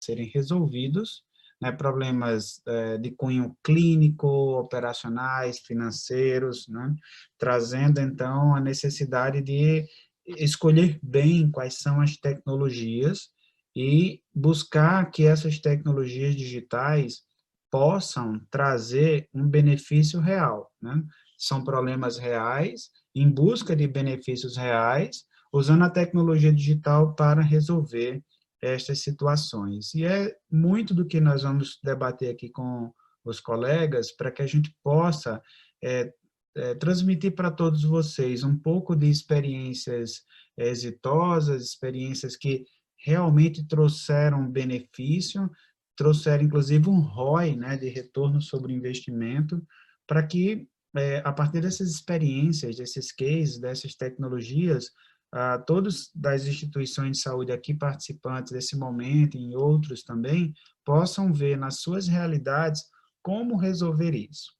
[0.00, 1.22] serem resolvidos,
[1.60, 4.26] né, problemas é, de cunho clínico,
[4.58, 6.94] operacionais, financeiros, né,
[7.38, 9.84] trazendo, então, a necessidade de
[10.26, 13.28] escolher bem quais são as tecnologias
[13.74, 17.22] e buscar que essas tecnologias digitais
[17.70, 20.70] possam trazer um benefício real.
[20.82, 21.02] Né?
[21.38, 28.22] São problemas reais, em busca de benefícios reais, usando a tecnologia digital para resolver
[28.62, 29.94] estas situações.
[29.94, 32.92] E é muito do que nós vamos debater aqui com
[33.24, 35.40] os colegas, para que a gente possa
[35.82, 36.12] é,
[36.56, 40.22] é, transmitir para todos vocês um pouco de experiências
[40.56, 42.64] exitosas, experiências que
[42.98, 45.50] realmente trouxeram benefício,
[45.96, 49.62] trouxeram inclusive um ROI, né, de retorno sobre investimento,
[50.06, 54.90] para que é, a partir dessas experiências, desses cases, dessas tecnologias,
[55.32, 60.52] a todos das instituições de saúde aqui participantes desse momento e em outros também,
[60.84, 62.82] possam ver nas suas realidades
[63.22, 64.52] como resolver isso.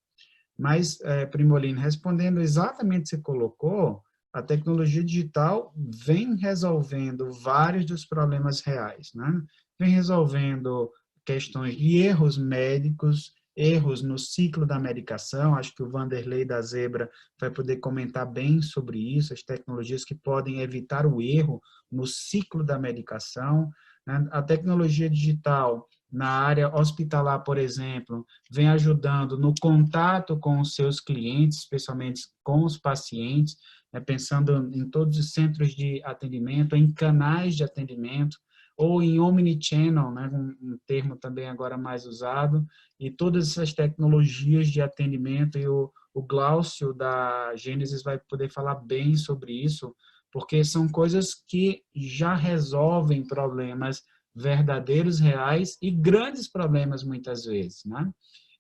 [0.59, 7.85] Mas, é, Primolino, respondendo exatamente o que você colocou, a tecnologia digital vem resolvendo vários
[7.85, 9.43] dos problemas reais, né?
[9.79, 10.91] Vem resolvendo
[11.25, 17.11] questões de erros médicos, erros no ciclo da medicação, acho que o Vanderlei da Zebra
[17.39, 22.65] vai poder comentar bem sobre isso, as tecnologias que podem evitar o erro no ciclo
[22.65, 23.71] da medicação.
[24.07, 24.29] Né?
[24.31, 31.01] A tecnologia digital na área hospitalar, por exemplo, vem ajudando no contato com os seus
[31.01, 33.57] clientes, especialmente com os pacientes,
[33.93, 34.01] né?
[34.01, 38.39] pensando em todos os centros de atendimento, em canais de atendimento,
[38.81, 42.67] ou em omnichannel, né, um, termo também agora mais usado,
[42.99, 48.77] e todas essas tecnologias de atendimento, e o, o Glaucio da Gênesis vai poder falar
[48.77, 49.95] bem sobre isso,
[50.33, 54.03] porque são coisas que já resolvem problemas
[54.35, 58.11] verdadeiros, reais e grandes problemas muitas vezes, né?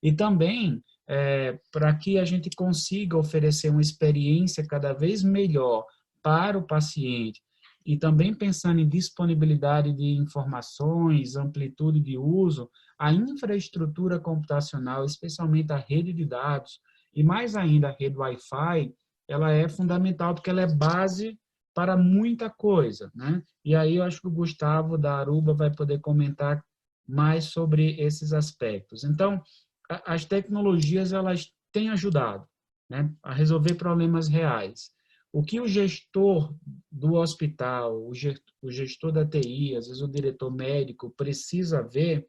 [0.02, 5.86] E também é, para que a gente consiga oferecer uma experiência cada vez melhor
[6.22, 7.40] para o paciente,
[7.84, 15.76] e também pensando em disponibilidade de informações, amplitude de uso, a infraestrutura computacional, especialmente a
[15.76, 16.80] rede de dados,
[17.14, 18.94] e mais ainda a rede Wi-Fi,
[19.26, 21.38] ela é fundamental porque ela é base
[21.74, 23.42] para muita coisa, né?
[23.64, 26.62] E aí eu acho que o Gustavo da Aruba vai poder comentar
[27.06, 29.04] mais sobre esses aspectos.
[29.04, 29.42] Então,
[30.06, 32.46] as tecnologias elas têm ajudado,
[32.88, 34.90] né, a resolver problemas reais.
[35.32, 36.54] O que o gestor
[36.90, 42.28] do hospital, o gestor da TI, às vezes o diretor médico, precisa ver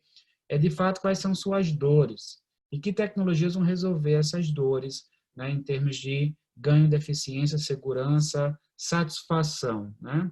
[0.51, 5.49] é, de fato, quais são suas dores e que tecnologias vão resolver essas dores né,
[5.49, 9.95] em termos de ganho de eficiência, segurança, satisfação.
[10.01, 10.29] Né?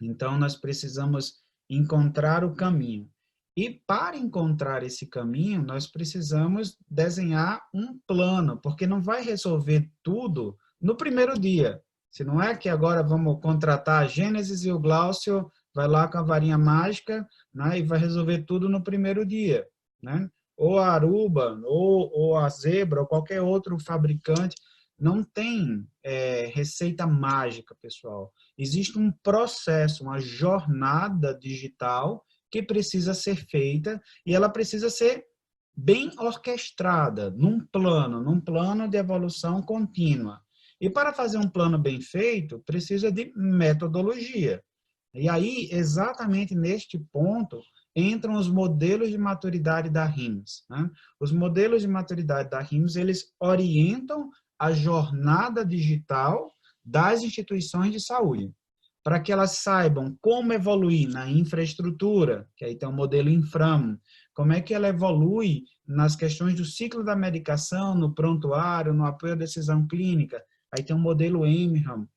[0.00, 1.34] Então, nós precisamos
[1.70, 3.08] encontrar o caminho.
[3.56, 10.56] E para encontrar esse caminho, nós precisamos desenhar um plano, porque não vai resolver tudo
[10.80, 11.80] no primeiro dia.
[12.10, 16.18] Se não é que agora vamos contratar a Gênesis e o Glaucio vai lá com
[16.18, 19.66] a varinha mágica né, e vai resolver tudo no primeiro dia.
[20.02, 20.28] Né?
[20.56, 24.56] Ou a Aruba, ou, ou a Zebra, ou qualquer outro fabricante,
[24.98, 28.32] não tem é, receita mágica, pessoal.
[28.56, 35.24] Existe um processo, uma jornada digital que precisa ser feita e ela precisa ser
[35.76, 40.42] bem orquestrada, num plano, num plano de evolução contínua.
[40.80, 44.62] E para fazer um plano bem feito, precisa de metodologia.
[45.14, 47.60] E aí, exatamente neste ponto,
[47.96, 50.64] entram os modelos de maturidade da RIMS.
[50.70, 50.88] Né?
[51.18, 56.52] Os modelos de maturidade da RIMS, eles orientam a jornada digital
[56.84, 58.52] das instituições de saúde,
[59.02, 63.98] para que elas saibam como evoluir na infraestrutura, que aí tem o modelo Infram,
[64.34, 69.32] como é que ela evolui nas questões do ciclo da medicação, no prontuário, no apoio
[69.32, 70.42] à decisão clínica,
[70.72, 72.08] aí tem o modelo Emham,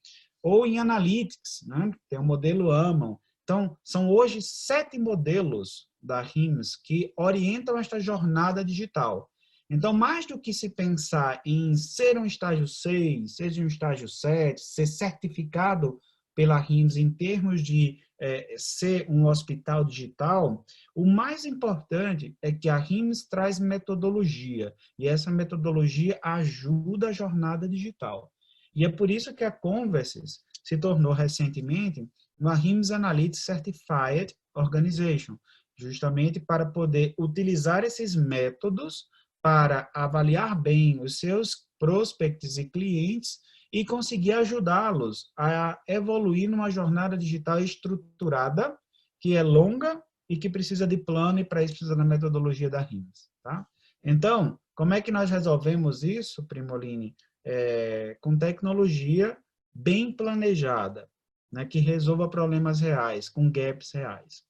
[0.44, 1.92] ou em Analytics, né?
[2.10, 3.18] tem o modelo AMAN.
[3.44, 9.30] Então, são hoje sete modelos da RIMS que orientam esta jornada digital.
[9.70, 14.60] Então, mais do que se pensar em ser um estágio 6, ser um estágio 7,
[14.60, 16.00] ser certificado
[16.36, 20.64] pela RIMS em termos de é, ser um hospital digital,
[20.96, 27.68] o mais importante é que a RIMS traz metodologia, e essa metodologia ajuda a jornada
[27.68, 28.31] digital.
[28.74, 32.08] E é por isso que a Converses se tornou recentemente
[32.40, 35.38] uma RIMS Analytics Certified Organization,
[35.78, 39.06] justamente para poder utilizar esses métodos
[39.42, 43.40] para avaliar bem os seus prospects e clientes
[43.74, 48.78] e conseguir ajudá-los a evoluir numa jornada digital estruturada,
[49.20, 52.82] que é longa e que precisa de plano e para isso precisa da metodologia da
[52.82, 53.30] RIMS.
[53.42, 53.66] Tá?
[54.04, 57.16] Então, como é que nós resolvemos isso, Primoline?
[57.44, 59.38] É, com tecnologia
[59.74, 61.10] bem planejada,
[61.52, 64.44] né, que resolva problemas reais, com gaps reais.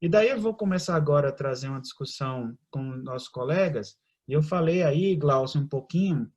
[0.00, 3.96] E daí eu vou começar agora a trazer uma discussão com nossos colegas,
[4.28, 6.30] e eu falei aí, Glaucio, um pouquinho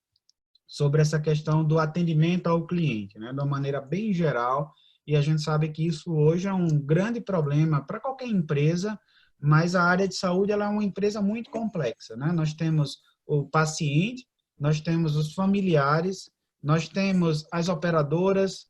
[0.68, 4.74] sobre essa questão do atendimento ao cliente, né, de uma maneira bem geral,
[5.09, 9.00] e a gente sabe que isso hoje é um grande problema para qualquer empresa,
[9.42, 12.15] mas a área de saúde ela é uma empresa muito complexa.
[12.15, 12.31] Né?
[12.31, 14.27] Nós temos o paciente,
[14.59, 16.29] nós temos os familiares,
[16.61, 18.67] nós temos as operadoras,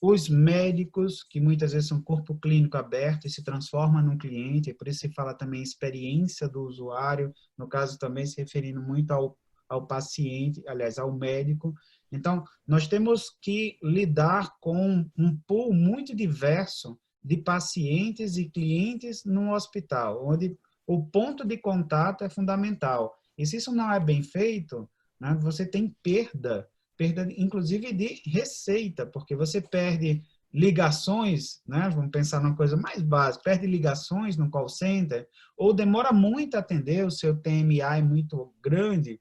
[0.00, 4.74] os médicos, que muitas vezes são corpo clínico aberto e se transforma num cliente, e
[4.74, 9.38] por isso se fala também experiência do usuário, no caso também se referindo muito ao,
[9.68, 11.72] ao paciente, aliás, ao médico.
[12.10, 19.54] Então, nós temos que lidar com um pool muito diverso de pacientes e clientes no
[19.54, 23.14] hospital, onde o ponto de contato é fundamental.
[23.38, 24.90] E se isso não é bem feito,
[25.22, 30.22] né, você tem perda perda inclusive de receita, porque você perde
[30.52, 31.90] ligações, né?
[31.92, 35.26] Vamos pensar numa coisa mais básica, perde ligações no call center,
[35.56, 39.18] ou demora muito a atender, o seu TMA é muito grande.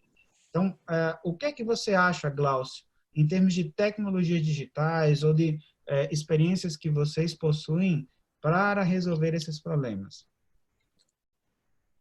[0.50, 2.84] Então, é, o que é que você acha, Glaucio,
[3.16, 5.58] em termos de tecnologias digitais ou de
[5.88, 8.08] é, experiências que vocês possuem
[8.42, 10.28] para resolver esses problemas?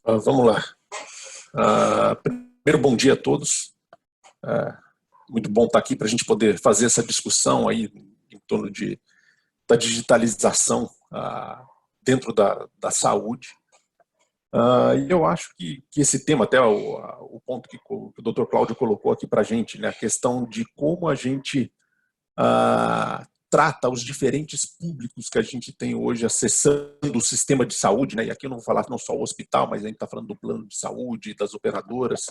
[0.05, 0.64] Uh, vamos lá.
[1.55, 3.73] Uh, primeiro, bom dia a todos.
[4.45, 4.91] Uh,
[5.31, 7.91] muito bom estar aqui para a gente poder fazer essa discussão aí
[8.33, 9.01] em torno de,
[9.69, 11.65] da digitalização ah,
[12.03, 13.49] dentro da, da saúde.
[14.53, 16.97] Ah, e eu acho que, que esse tema, até o,
[17.37, 18.45] o ponto que, o, o Dr.
[18.47, 21.73] Cláudio colocou aqui para a gente, né, a questão de como a gente
[22.37, 28.17] ah, trata os diferentes públicos que a gente tem hoje acessando o sistema de saúde,
[28.17, 28.25] né?
[28.27, 30.29] E aqui eu não vou falar não só o hospital, mas a gente está falando
[30.29, 32.27] do plano de saúde, das operadoras.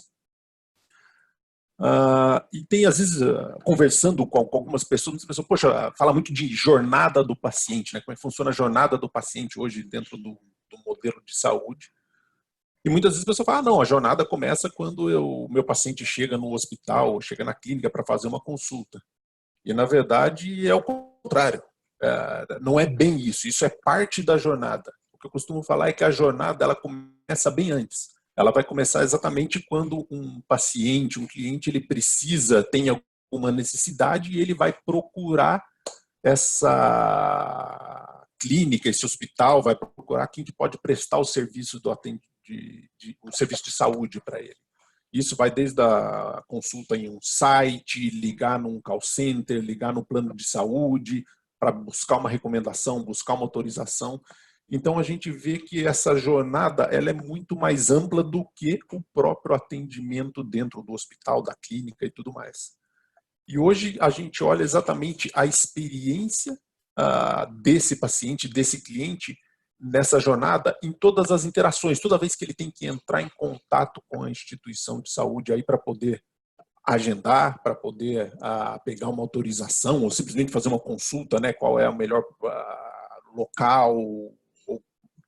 [1.80, 6.34] Uh, e tem, às vezes, uh, conversando com, com, algumas pessoas, pessoas, poxa, fala muito
[6.34, 8.02] de jornada do paciente, né?
[8.02, 10.38] como é que funciona a jornada do paciente hoje dentro do,
[10.70, 11.90] do modelo de saúde.
[12.86, 16.06] E muitas vezes a pessoa fala, ah, não, a jornada começa quando o meu paciente
[16.06, 19.02] chega no hospital, chega na clínica para fazer uma consulta.
[19.64, 21.64] E, na verdade, é o contrário.
[22.04, 24.92] Uh, não é bem isso, isso é parte da jornada.
[25.14, 28.64] O que eu costumo falar é que a jornada ela começa bem antes ela vai
[28.64, 34.72] começar exatamente quando um paciente, um cliente, ele precisa, tem alguma necessidade e ele vai
[34.72, 35.62] procurar
[36.24, 41.94] essa clínica, esse hospital, vai procurar quem que pode prestar o serviço do
[42.46, 44.56] de, de, um serviço de saúde para ele.
[45.12, 50.34] Isso vai desde a consulta em um site, ligar num call center, ligar no plano
[50.34, 51.26] de saúde
[51.60, 54.22] para buscar uma recomendação, buscar uma autorização.
[54.71, 59.01] Então a gente vê que essa jornada ela é muito mais ampla do que o
[59.13, 62.77] próprio atendimento dentro do hospital, da clínica e tudo mais.
[63.48, 66.54] E hoje a gente olha exatamente a experiência
[67.00, 69.36] uh, desse paciente, desse cliente
[69.80, 74.04] nessa jornada em todas as interações, toda vez que ele tem que entrar em contato
[74.10, 76.21] com a instituição de saúde aí para poder
[76.86, 81.88] agendar, para poder uh, pegar uma autorização ou simplesmente fazer uma consulta, né, qual é
[81.88, 83.95] o melhor uh, local,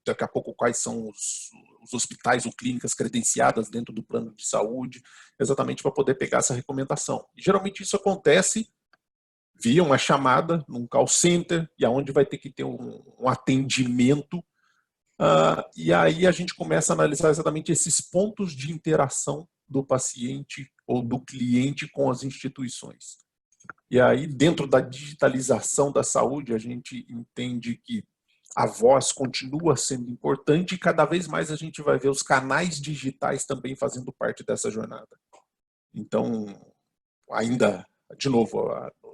[0.06, 1.50] daqui a pouco quais são os,
[1.84, 5.02] os hospitais ou clínicas credenciadas dentro do plano de saúde,
[5.40, 7.26] exatamente para poder pegar essa recomendação.
[7.36, 8.70] E geralmente isso acontece
[9.62, 14.40] via uma chamada num call center, e aonde vai ter que ter um, um atendimento,
[15.20, 20.70] uh, e aí a gente começa a analisar exatamente esses pontos de interação do paciente
[20.88, 23.20] ou do cliente com as instituições.
[23.90, 28.04] E aí, dentro da digitalização da saúde, a gente entende que
[28.56, 32.82] a voz continua sendo importante e cada vez mais a gente vai ver os canais
[32.82, 35.08] digitais também fazendo parte dessa jornada.
[35.94, 36.46] Então,
[37.32, 37.86] ainda,
[38.18, 38.70] de novo,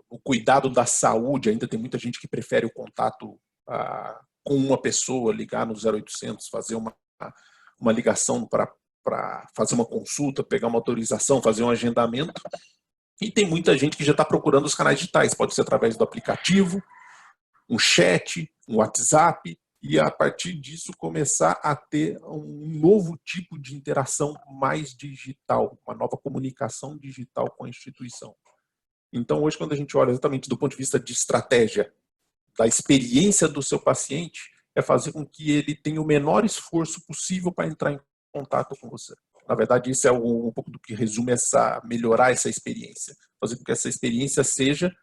[0.09, 4.81] o cuidado da saúde, ainda tem muita gente que prefere o contato ah, com uma
[4.81, 6.95] pessoa, ligar no 0800, fazer uma,
[7.79, 8.71] uma ligação para
[9.55, 12.41] fazer uma consulta, pegar uma autorização, fazer um agendamento.
[13.21, 16.03] E tem muita gente que já está procurando os canais digitais, pode ser através do
[16.03, 16.81] aplicativo,
[17.69, 23.75] um chat, um WhatsApp, e a partir disso começar a ter um novo tipo de
[23.75, 28.35] interação mais digital, uma nova comunicação digital com a instituição.
[29.13, 31.93] Então, hoje, quando a gente olha exatamente do ponto de vista de estratégia,
[32.57, 37.51] da experiência do seu paciente, é fazer com que ele tenha o menor esforço possível
[37.51, 37.99] para entrar em
[38.33, 39.15] contato com você.
[39.47, 43.63] Na verdade, isso é um pouco do que resume essa melhorar essa experiência, fazer com
[43.63, 44.93] que essa experiência seja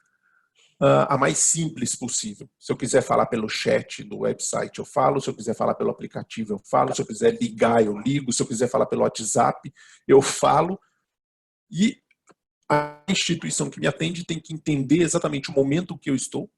[0.80, 2.48] uh, a mais simples possível.
[2.58, 5.20] Se eu quiser falar pelo chat do website, eu falo.
[5.20, 6.94] Se eu quiser falar pelo aplicativo, eu falo.
[6.94, 8.32] Se eu quiser ligar, eu ligo.
[8.32, 9.72] Se eu quiser falar pelo WhatsApp,
[10.06, 10.78] eu falo.
[11.70, 11.98] E
[12.70, 16.50] a instituição que me atende tem que entender exatamente o momento que eu estou.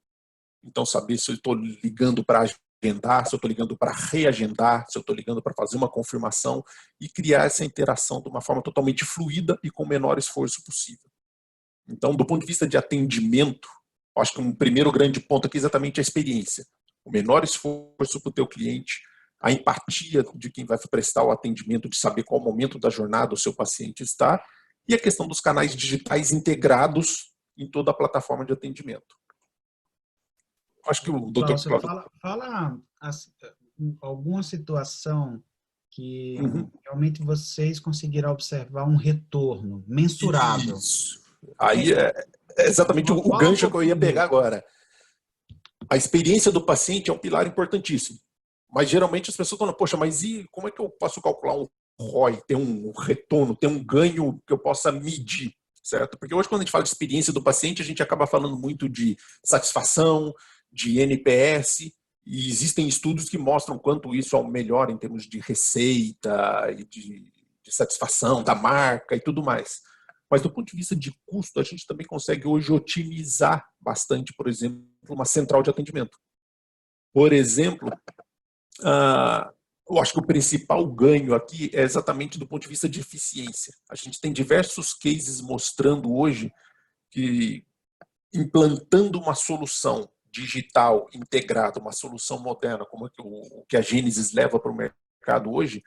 [0.64, 2.44] Então, saber se eu estou ligando para
[2.82, 6.64] agendar, se eu estou ligando para reagendar, se eu estou ligando para fazer uma confirmação
[7.00, 11.08] e criar essa interação de uma forma totalmente fluida e com o menor esforço possível.
[11.88, 13.68] Então, do ponto de vista de atendimento,
[14.20, 16.64] acho que um primeiro grande ponto aqui é exatamente a experiência.
[17.04, 19.00] O menor esforço para o teu cliente,
[19.40, 23.38] a empatia de quem vai prestar o atendimento, de saber qual momento da jornada o
[23.38, 24.42] seu paciente está,
[24.88, 29.16] e a questão dos canais digitais integrados em toda a plataforma de atendimento.
[30.86, 31.88] Acho que o doutor Cláudio...
[31.88, 32.80] Fala, fala
[34.00, 35.42] alguma situação
[35.90, 36.70] que uhum.
[36.84, 40.76] realmente vocês conseguiram observar um retorno mensurável.
[40.76, 41.20] Isso.
[41.58, 42.12] Aí é,
[42.56, 44.64] é exatamente o, o gancho que eu ia pegar agora.
[45.88, 48.18] A experiência do paciente é um pilar importantíssimo.
[48.72, 51.68] Mas geralmente as pessoas falam, poxa, mas e como é que eu posso calcular um
[51.98, 56.18] ROI, ter um retorno, ter um ganho que eu possa medir, certo?
[56.18, 58.88] Porque hoje quando a gente fala de experiência do paciente, a gente acaba falando muito
[58.88, 60.34] de satisfação,
[60.70, 61.92] de NPS,
[62.26, 66.84] e existem estudos que mostram quanto isso é o melhor em termos de receita e
[66.84, 67.32] de,
[67.62, 69.80] de satisfação da marca e tudo mais.
[70.30, 74.48] Mas do ponto de vista de custo, a gente também consegue hoje otimizar bastante, por
[74.48, 76.18] exemplo, uma central de atendimento.
[77.12, 77.88] Por exemplo,
[78.80, 79.56] uh,
[79.88, 83.72] eu acho que o principal ganho aqui é exatamente do ponto de vista de eficiência.
[83.88, 86.52] A gente tem diversos cases mostrando hoje
[87.10, 87.64] que
[88.34, 94.58] implantando uma solução digital integrada, uma solução moderna, como é o que a Gênesis leva
[94.58, 95.82] para o mercado hoje,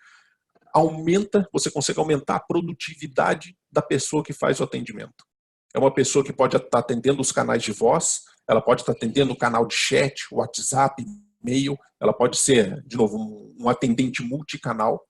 [0.74, 5.26] aumenta, você consegue aumentar a produtividade da pessoa que faz o atendimento.
[5.74, 9.34] É uma pessoa que pode estar atendendo os canais de voz, ela pode estar atendendo
[9.34, 11.06] o canal de chat, WhatsApp,
[11.42, 15.06] e-mail, ela pode ser, de novo, um, atendente multicanal.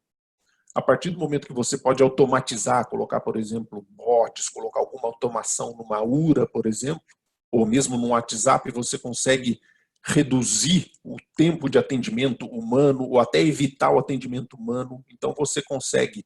[0.76, 5.76] A partir do momento que você pode automatizar, colocar, por exemplo, bots, colocar alguma automação
[5.76, 7.02] numa URA, por exemplo,
[7.52, 9.60] ou mesmo no WhatsApp, você consegue
[10.04, 15.04] reduzir o tempo de atendimento humano ou até evitar o atendimento humano.
[15.10, 16.26] Então você consegue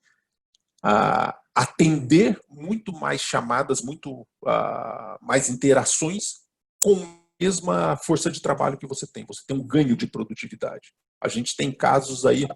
[0.84, 6.42] ah, atender muito mais chamadas, muito ah, mais interações
[6.82, 9.26] com a mesma força de trabalho que você tem.
[9.26, 10.94] Você tem um ganho de produtividade.
[11.22, 12.48] A gente tem casos aí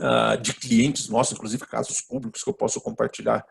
[0.00, 3.44] ah, de clientes nossos, inclusive casos públicos que eu posso compartilhar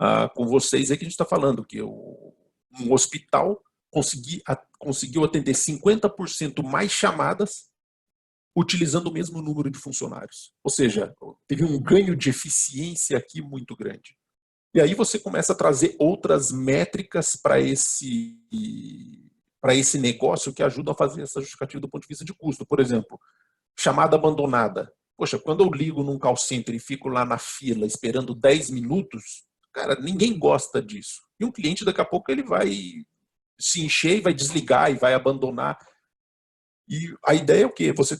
[0.00, 2.34] ah, com vocês, aí que a gente está falando que o,
[2.80, 7.67] um hospital consegui, a, conseguiu atender 50% mais chamadas
[8.58, 10.52] utilizando o mesmo número de funcionários.
[10.64, 11.14] Ou seja,
[11.46, 14.16] teve um ganho de eficiência aqui muito grande.
[14.74, 18.36] E aí você começa a trazer outras métricas para esse
[19.60, 22.64] para esse negócio que ajudam a fazer essa justificativa do ponto de vista de custo.
[22.64, 23.18] Por exemplo,
[23.76, 24.92] chamada abandonada.
[25.16, 29.44] Poxa, quando eu ligo num call center e fico lá na fila esperando 10 minutos,
[29.72, 31.22] cara, ninguém gosta disso.
[31.40, 32.70] E um cliente daqui a pouco ele vai
[33.60, 35.76] se encher e vai desligar e vai abandonar.
[36.88, 37.92] E a ideia é o quê?
[37.92, 38.16] Você,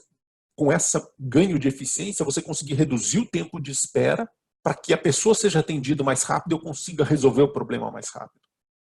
[0.58, 4.28] com esse ganho de eficiência, você conseguir reduzir o tempo de espera
[4.60, 8.08] para que a pessoa seja atendida mais rápido e eu consiga resolver o problema mais
[8.08, 8.42] rápido.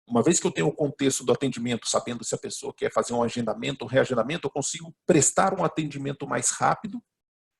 [0.07, 3.13] Uma vez que eu tenho o contexto do atendimento, sabendo se a pessoa quer fazer
[3.13, 6.99] um agendamento um reagendamento, eu consigo prestar um atendimento mais rápido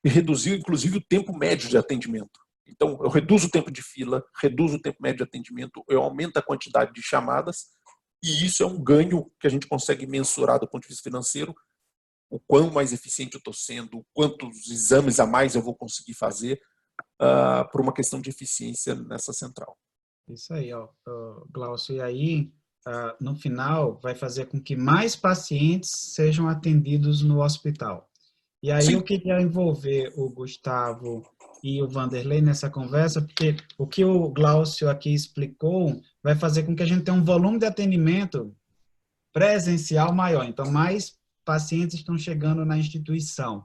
[0.04, 2.40] e reduzir, inclusive, o tempo médio de atendimento.
[2.66, 6.36] Então, eu reduzo o tempo de fila, reduzo o tempo médio de atendimento, eu aumento
[6.36, 7.66] a quantidade de chamadas
[8.24, 11.54] e isso é um ganho que a gente consegue mensurar do ponto de vista financeiro,
[12.30, 16.60] o quão mais eficiente eu estou sendo, quantos exames a mais eu vou conseguir fazer
[17.20, 19.76] uh, por uma questão de eficiência nessa central.
[20.28, 20.88] Isso aí, ó,
[21.50, 21.96] Glaucio.
[21.96, 22.52] E aí,
[22.86, 28.08] uh, no final, vai fazer com que mais pacientes sejam atendidos no hospital.
[28.62, 28.94] E aí Sim.
[28.94, 31.22] eu queria envolver o Gustavo
[31.62, 36.76] e o Vanderlei nessa conversa, porque o que o Glaucio aqui explicou vai fazer com
[36.76, 38.54] que a gente tenha um volume de atendimento
[39.32, 40.44] presencial maior.
[40.44, 41.18] Então, mais
[41.50, 43.64] pacientes estão chegando na instituição.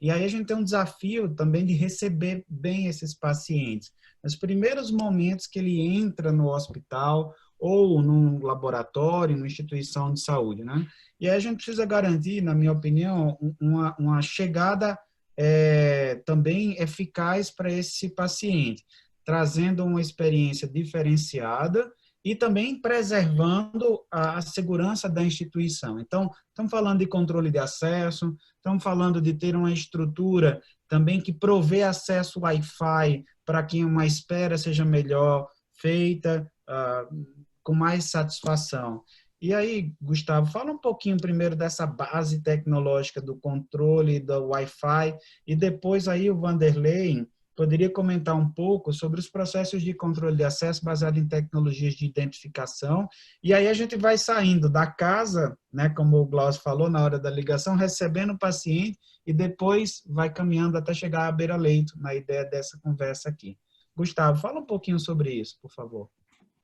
[0.00, 3.90] E aí a gente tem um desafio também de receber bem esses pacientes.
[4.22, 10.62] Nos primeiros momentos que ele entra no hospital ou num laboratório, numa instituição de saúde,
[10.62, 10.86] né?
[11.18, 14.96] E aí a gente precisa garantir, na minha opinião, uma, uma chegada
[15.36, 18.84] é, também eficaz para esse paciente,
[19.24, 21.90] trazendo uma experiência diferenciada
[22.24, 26.00] e também preservando a, segurança da instituição.
[26.00, 31.32] Então, estamos falando de controle de acesso, estamos falando de ter uma estrutura também que
[31.32, 37.26] provê acesso Wi-Fi para que uma espera seja melhor feita, uh,
[37.62, 39.02] com mais satisfação.
[39.40, 45.14] E aí, Gustavo, fala um pouquinho primeiro dessa base tecnológica do controle do Wi-Fi
[45.46, 50.44] e depois aí o Vanderlei poderia comentar um pouco sobre os processos de controle de
[50.44, 53.08] acesso baseado em tecnologias de identificação.
[53.42, 57.18] E aí a gente vai saindo da casa, né, como o Glaucio falou na hora
[57.18, 62.44] da ligação, recebendo o paciente e depois vai caminhando até chegar à beira-leito, na ideia
[62.44, 63.56] dessa conversa aqui.
[63.96, 66.08] Gustavo, fala um pouquinho sobre isso, por favor.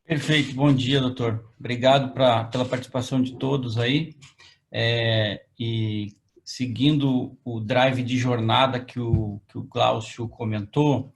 [0.05, 1.53] Perfeito, bom dia, doutor.
[1.59, 4.17] Obrigado pra, pela participação de todos aí.
[4.73, 6.09] É, e
[6.51, 11.15] seguindo o drive de jornada que o, que o Glaucio comentou,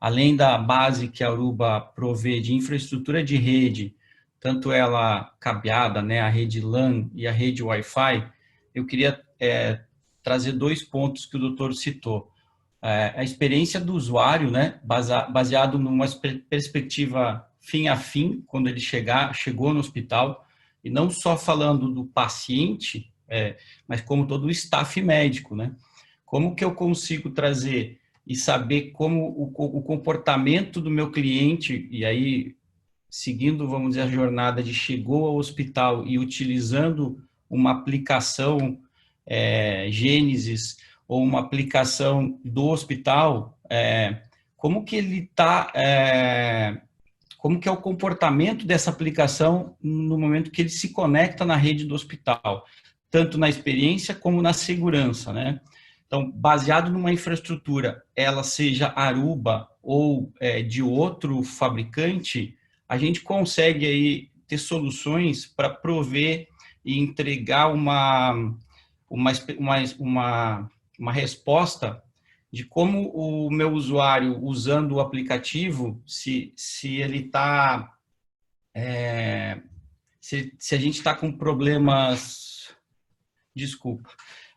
[0.00, 3.96] além da base que a Aruba provê de infraestrutura de rede,
[4.38, 8.30] tanto ela cabeada, né, a rede LAN e a rede Wi-Fi,
[8.72, 9.80] eu queria é,
[10.22, 12.30] trazer dois pontos que o doutor citou.
[12.80, 16.06] É, a experiência do usuário, né, baseado numa
[16.48, 20.46] perspectiva fim a fim, quando ele chegar, chegou no hospital,
[20.84, 23.56] e não só falando do paciente, é,
[23.86, 25.72] mas como todo o staff médico, né?
[26.24, 32.04] Como que eu consigo trazer e saber como o, o comportamento do meu cliente, e
[32.04, 32.56] aí,
[33.08, 38.80] seguindo, vamos dizer, a jornada de chegou ao hospital e utilizando uma aplicação
[39.24, 44.22] é, Gênesis ou uma aplicação do hospital, é,
[44.56, 46.80] como que ele está, é,
[47.38, 51.84] como que é o comportamento dessa aplicação no momento que ele se conecta na rede
[51.84, 52.64] do hospital
[53.10, 55.60] tanto na experiência como na segurança, né?
[56.06, 62.56] Então, baseado numa infraestrutura, ela seja Aruba ou é, de outro fabricante,
[62.88, 66.48] a gente consegue aí ter soluções para prover
[66.84, 68.32] e entregar uma,
[69.10, 72.00] uma, uma, uma, uma resposta
[72.52, 77.92] de como o meu usuário, usando o aplicativo, se, se ele está...
[78.72, 79.60] É,
[80.20, 82.55] se, se a gente está com problemas
[83.56, 84.08] desculpa.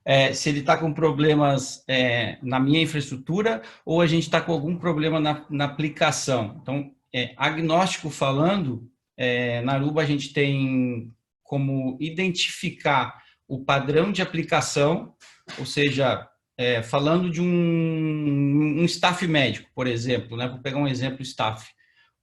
[0.06, 4.51] É, se ele está com problemas é, na minha infraestrutura ou a gente está com
[4.51, 6.58] algum problema na, na aplicação.
[6.62, 14.22] Então, é, agnóstico falando, é, na Aruba a gente tem como identificar o padrão de
[14.22, 15.16] aplicação,
[15.57, 20.48] ou seja, é, falando de um, um staff médico, por exemplo, né?
[20.48, 21.68] vou pegar um exemplo staff.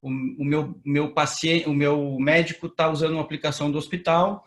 [0.00, 4.44] O, o meu, meu paciente, o meu médico está usando uma aplicação do hospital,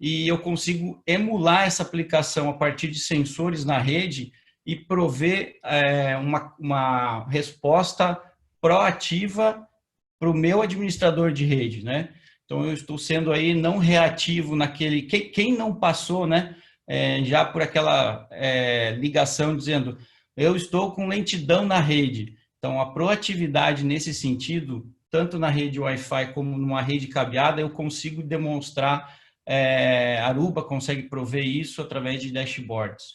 [0.00, 4.32] e eu consigo emular essa aplicação a partir de sensores na rede
[4.64, 8.20] e prover é, uma, uma resposta
[8.60, 9.66] proativa
[10.18, 12.10] para o meu administrador de rede, né?
[12.44, 16.56] Então eu estou sendo aí não reativo naquele quem, quem não passou, né?
[16.86, 19.98] É, já por aquela é, ligação dizendo
[20.36, 22.36] eu estou com lentidão na rede.
[22.58, 28.22] Então a proatividade nesse sentido, tanto na rede Wi-Fi como numa rede cabeada, eu consigo
[28.22, 29.18] demonstrar
[29.50, 33.14] é, Aruba consegue prover isso através de dashboards,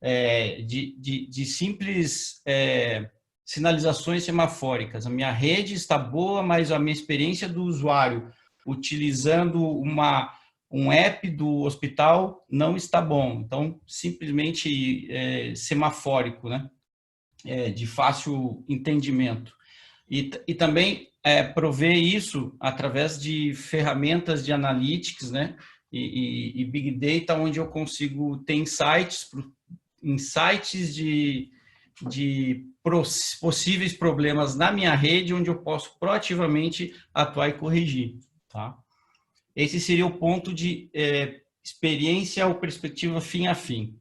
[0.00, 3.10] é, de, de, de, simples é,
[3.44, 5.06] sinalizações semafóricas.
[5.06, 8.30] A minha rede está boa, mas a minha experiência do usuário
[8.64, 10.32] utilizando uma,
[10.70, 13.42] um app do hospital não está bom.
[13.44, 16.70] Então, simplesmente é, semafórico, né?
[17.44, 19.52] É, de fácil entendimento.
[20.08, 25.56] E, e também é, prover isso através de ferramentas de analytics, né?
[25.92, 26.00] E,
[26.56, 29.30] e, e Big Data, onde eu consigo ter insights,
[30.02, 31.50] insights de,
[32.08, 32.66] de
[33.40, 38.18] possíveis problemas na minha rede, onde eu posso proativamente atuar e corrigir.
[38.48, 38.76] Tá?
[39.54, 43.96] Esse seria o ponto de é, experiência ou perspectiva fim a fim.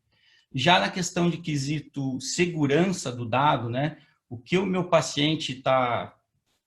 [0.53, 3.97] Já na questão de quesito segurança do dado, né,
[4.29, 6.15] o que o meu paciente está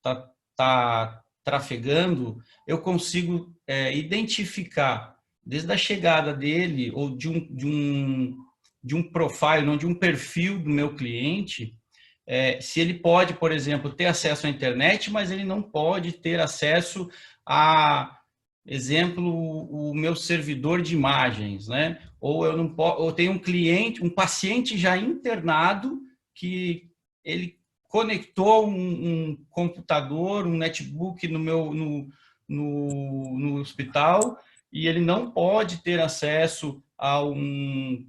[0.03, 5.14] tá, tá trafegando, eu consigo é, identificar
[5.45, 8.37] desde a chegada dele ou de um, de um,
[8.83, 11.75] de um profile, não de um perfil do meu cliente,
[12.27, 16.41] é, se ele pode, por exemplo, ter acesso à internet, mas ele não pode ter
[16.41, 17.11] acesso
[17.47, 18.19] a,
[18.67, 19.23] exemplo,
[19.71, 22.01] o meu servidor de imagens, né?
[22.19, 26.01] Ou eu não posso, ou tenho um cliente, um paciente já internado
[26.35, 26.89] que
[27.23, 28.73] ele conectou um,
[29.31, 32.09] um computador, um netbook no meu no,
[32.49, 34.39] no, no hospital
[34.75, 38.05] e ele não pode ter acesso a um,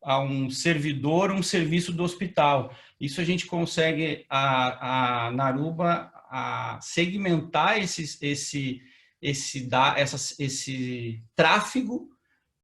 [0.00, 2.72] a um servidor, um serviço do hospital.
[3.00, 8.80] Isso a gente consegue, a, a Naruba, a segmentar esse, esse,
[9.20, 12.08] esse, da, essa, esse tráfego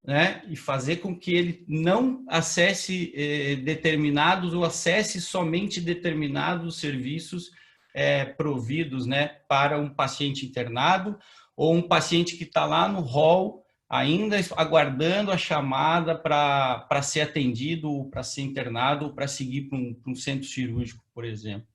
[0.04, 7.50] né, e fazer com que ele não acesse eh, determinados ou acesse somente determinados serviços
[7.92, 11.18] eh, providos né, para um paciente internado
[11.60, 18.08] ou um paciente que está lá no hall ainda aguardando a chamada para ser atendido,
[18.10, 21.68] para ser internado, para seguir para um, um, centro cirúrgico, por exemplo.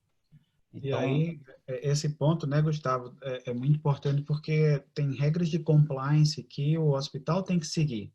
[0.74, 0.90] Então...
[0.90, 5.60] E aí, é, esse ponto, né, Gustavo, é, é, muito importante porque tem regras de
[5.60, 8.12] compliance que o hospital tem que seguir.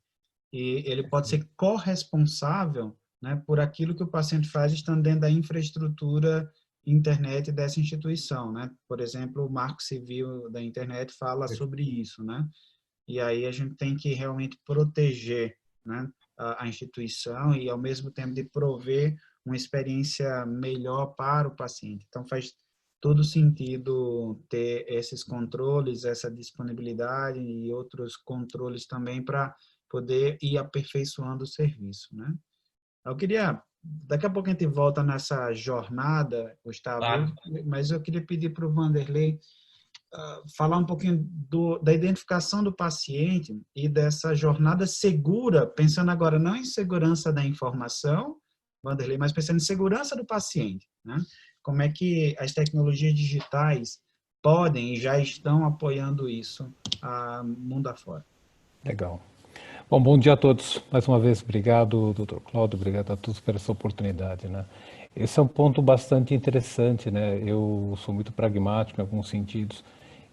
[0.51, 5.31] E ele pode ser corresponsável né, por aquilo que o paciente faz estando dentro da
[5.31, 6.51] infraestrutura
[6.85, 8.69] internet dessa instituição, né?
[8.87, 12.47] Por exemplo, o Marco Civil da internet fala sobre isso, né?
[13.07, 18.11] E aí a gente tem que realmente proteger, né, a, a instituição e ao mesmo
[18.11, 19.15] tempo de prover
[19.45, 22.05] uma experiência melhor para o paciente.
[22.07, 22.53] Então faz
[23.01, 29.55] todo sentido ter esses controles, essa disponibilidade e outros controles também para
[29.89, 32.33] poder ir aperfeiçoando o serviço, né?
[33.03, 37.33] Eu queria, daqui a pouco a gente volta nessa jornada, Gustavo, claro.
[37.65, 39.39] mas eu queria pedir para o Vanderlei
[40.13, 46.37] uh, falar um pouquinho do, da identificação do paciente e dessa jornada segura, pensando agora
[46.37, 48.37] não em segurança da informação,
[48.83, 51.17] Vanderlei, mas pensando em segurança do paciente, né?
[51.63, 53.99] Como é que as tecnologias digitais
[54.41, 58.25] podem e já estão apoiando isso a mundo afora?
[58.83, 59.21] Legal.
[59.91, 60.81] Bom, bom dia a todos.
[60.89, 64.47] Mais uma vez, obrigado, doutor Cláudio, obrigado a todos por essa oportunidade.
[64.47, 64.63] Né?
[65.13, 67.37] Esse é um ponto bastante interessante, né?
[67.45, 69.83] Eu sou muito pragmático em alguns sentidos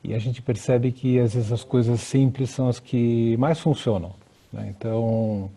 [0.04, 4.12] e a gente percebe que às vezes as coisas simples são as que mais funcionam.
[4.52, 4.72] Né?
[4.78, 5.50] Então,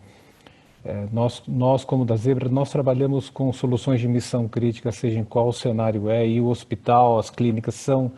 [0.84, 5.24] é, nós, nós, como da Zebra, nós trabalhamos com soluções de missão crítica, seja em
[5.24, 8.10] qual cenário é, e o hospital, as clínicas são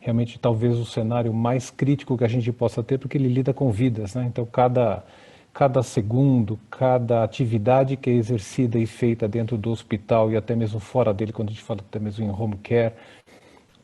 [0.00, 3.70] realmente talvez o cenário mais crítico que a gente possa ter, porque ele lida com
[3.70, 4.26] vidas, né?
[4.26, 5.04] Então, cada
[5.52, 10.78] cada segundo, cada atividade que é exercida e feita dentro do hospital e até mesmo
[10.78, 12.94] fora dele, quando a gente fala até mesmo em home care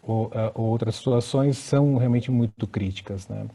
[0.03, 3.46] ou, uh, ou outras situações, são realmente muito críticas, né?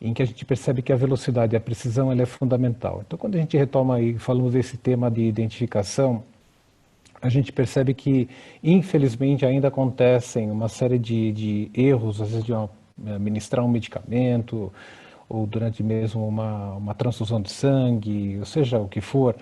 [0.00, 3.04] em que a gente percebe que a velocidade e a precisão ela é fundamental.
[3.06, 6.24] Então, quando a gente retoma e falamos desse tema de identificação,
[7.20, 8.28] a gente percebe que,
[8.64, 12.68] infelizmente, ainda acontecem uma série de, de erros, às vezes de uma,
[13.14, 14.72] administrar um medicamento,
[15.32, 19.34] ou durante mesmo uma, uma transfusão de sangue, ou seja o que for,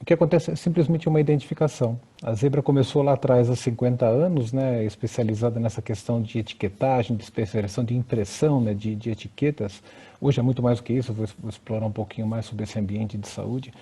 [0.00, 1.98] o que acontece é simplesmente uma identificação.
[2.22, 7.24] A Zebra começou lá atrás, há 50 anos, né, especializada nessa questão de etiquetagem, de
[7.24, 9.82] especialização de impressão né, de, de etiquetas.
[10.20, 12.78] Hoje é muito mais do que isso, vou, vou explorar um pouquinho mais sobre esse
[12.78, 13.72] ambiente de saúde.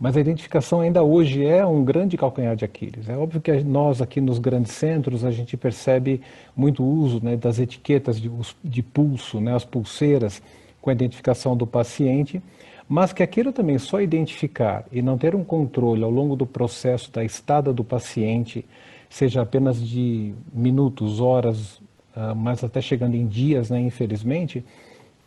[0.00, 3.08] Mas a identificação ainda hoje é um grande calcanhar de Aquiles.
[3.08, 6.20] É óbvio que nós aqui nos grandes centros a gente percebe
[6.56, 8.28] muito uso né, das etiquetas de,
[8.62, 10.42] de pulso, né, as pulseiras,
[10.84, 12.42] com a identificação do paciente,
[12.86, 17.10] mas que aquilo também só identificar e não ter um controle ao longo do processo
[17.10, 18.66] da estada do paciente,
[19.08, 21.78] seja apenas de minutos, horas,
[22.14, 24.62] uh, mas até chegando em dias, né, infelizmente,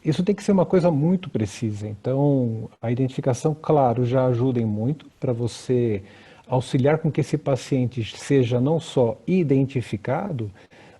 [0.06, 1.88] isso tem que ser uma coisa muito precisa.
[1.88, 6.04] Então, a identificação, claro, já ajuda em muito para você
[6.48, 10.52] auxiliar com que esse paciente seja não só identificado,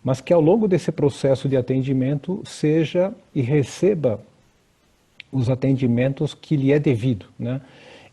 [0.04, 4.20] mas que ao longo desse processo de atendimento seja e receba
[5.39, 7.62] os atendimentos que lhe é devido, né?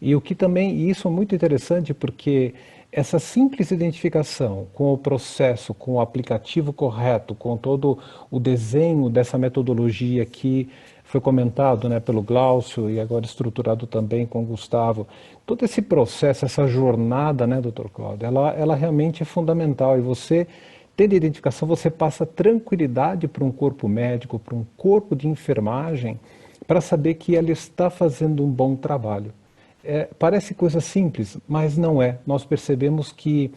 [0.01, 2.53] E o que também, e isso é muito interessante porque
[2.93, 7.99] essa simples identificação com o processo, com o aplicativo correto, com todo
[8.31, 10.69] o desenho dessa metodologia que
[11.03, 15.07] foi comentado né, pelo Glaucio e agora estruturado também com o Gustavo,
[15.45, 20.47] todo esse processo, essa jornada, né, doutor Cláudio, ela, ela realmente é fundamental e você
[20.97, 26.19] tendo identificação, você passa tranquilidade para um corpo médico, para um corpo de enfermagem,
[26.67, 29.33] para saber que ela está fazendo um bom trabalho.
[29.83, 32.19] É, parece coisa simples, mas não é.
[32.27, 33.53] Nós percebemos que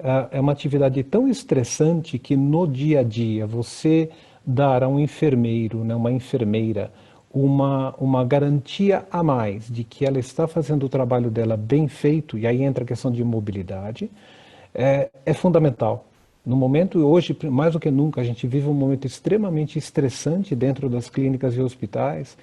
[0.00, 4.10] uh, é uma atividade tão estressante que no dia a dia você
[4.44, 6.92] dar a um enfermeiro, né, uma enfermeira,
[7.32, 12.36] uma, uma garantia a mais de que ela está fazendo o trabalho dela bem feito,
[12.36, 14.10] e aí entra a questão de mobilidade,
[14.74, 16.09] é, é fundamental.
[16.44, 20.88] No momento, hoje, mais do que nunca, a gente vive um momento extremamente estressante dentro
[20.88, 22.36] das clínicas e hospitais.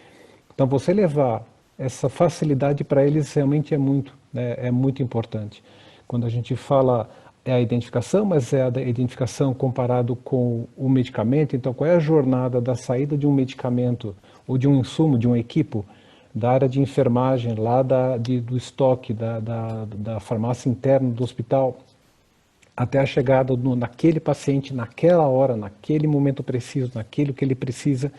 [0.53, 1.43] Então, você levar
[1.77, 5.63] essa facilidade para eles realmente é muito, né, é muito importante.
[6.07, 7.09] Quando a gente fala
[7.43, 11.55] é a identificação, mas é a identificação comparado com o medicamento.
[11.55, 14.13] Então, qual é a jornada da saída de um medicamento
[14.45, 15.85] ou de um insumo, de um equipo,
[16.35, 21.23] da área de enfermagem, lá da, de, do estoque, da, da, da farmácia interna do
[21.23, 21.77] hospital,
[22.77, 28.11] até a chegada no, naquele paciente, naquela hora, naquele momento preciso, naquilo que ele precisa.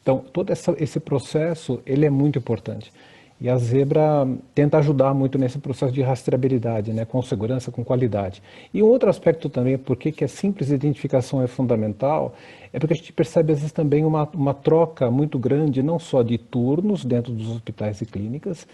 [0.00, 2.90] Então, todo essa, esse processo, ele é muito importante.
[3.38, 8.42] E a Zebra tenta ajudar muito nesse processo de rastreabilidade, né, com segurança, com qualidade.
[8.72, 12.34] E um outro aspecto também, porque que a simples identificação é fundamental,
[12.72, 16.22] é porque a gente percebe às vezes também uma, uma troca muito grande, não só
[16.22, 18.66] de turnos dentro dos hospitais e clínicas,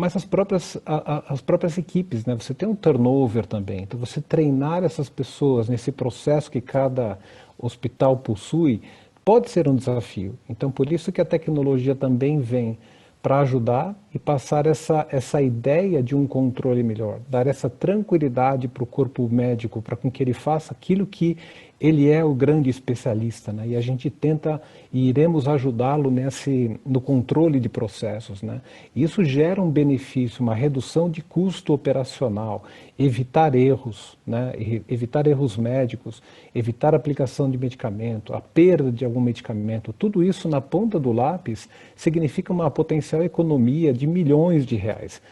[0.00, 2.34] mas as próprias, a, a, as próprias equipes, né?
[2.34, 3.82] Você tem um turnover também.
[3.82, 7.18] Então, você treinar essas pessoas nesse processo que cada
[7.58, 8.80] hospital possui
[9.22, 10.38] pode ser um desafio.
[10.48, 12.78] Então, por isso que a tecnologia também vem
[13.22, 18.82] para ajudar e passar essa, essa ideia de um controle melhor, dar essa tranquilidade para
[18.82, 21.36] o corpo médico, para que ele faça aquilo que
[21.80, 23.68] ele é o grande especialista, né?
[23.68, 24.60] E a gente tenta
[24.92, 28.60] e iremos ajudá-lo nesse no controle de processos, né?
[28.94, 32.64] Isso gera um benefício, uma redução de custo operacional,
[32.98, 34.52] evitar erros, né?
[34.86, 36.22] Evitar erros médicos,
[36.54, 41.66] evitar aplicação de medicamento, a perda de algum medicamento, tudo isso na ponta do lápis
[41.96, 45.22] significa uma potencial economia de milhões de reais.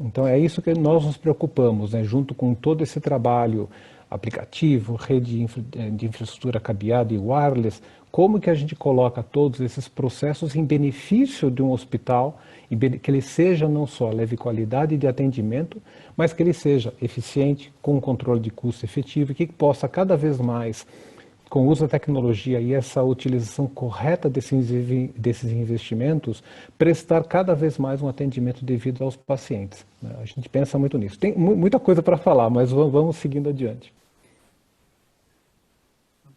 [0.00, 2.04] Então é isso que nós nos preocupamos, né?
[2.04, 3.68] Junto com todo esse trabalho
[4.10, 5.46] aplicativo, rede
[5.92, 11.50] de infraestrutura cabeada e wireless, como que a gente coloca todos esses processos em benefício
[11.50, 12.40] de um hospital,
[13.02, 15.80] que ele seja não só leve qualidade de atendimento,
[16.16, 20.38] mas que ele seja eficiente, com controle de custo efetivo e que possa cada vez
[20.38, 20.86] mais,
[21.48, 24.68] com o uso da tecnologia e essa utilização correta desses,
[25.16, 26.42] desses investimentos,
[26.76, 29.84] prestar cada vez mais um atendimento devido aos pacientes.
[30.02, 30.14] Né?
[30.20, 31.18] A gente pensa muito nisso.
[31.18, 33.92] Tem muita coisa para falar, mas vamos seguindo adiante.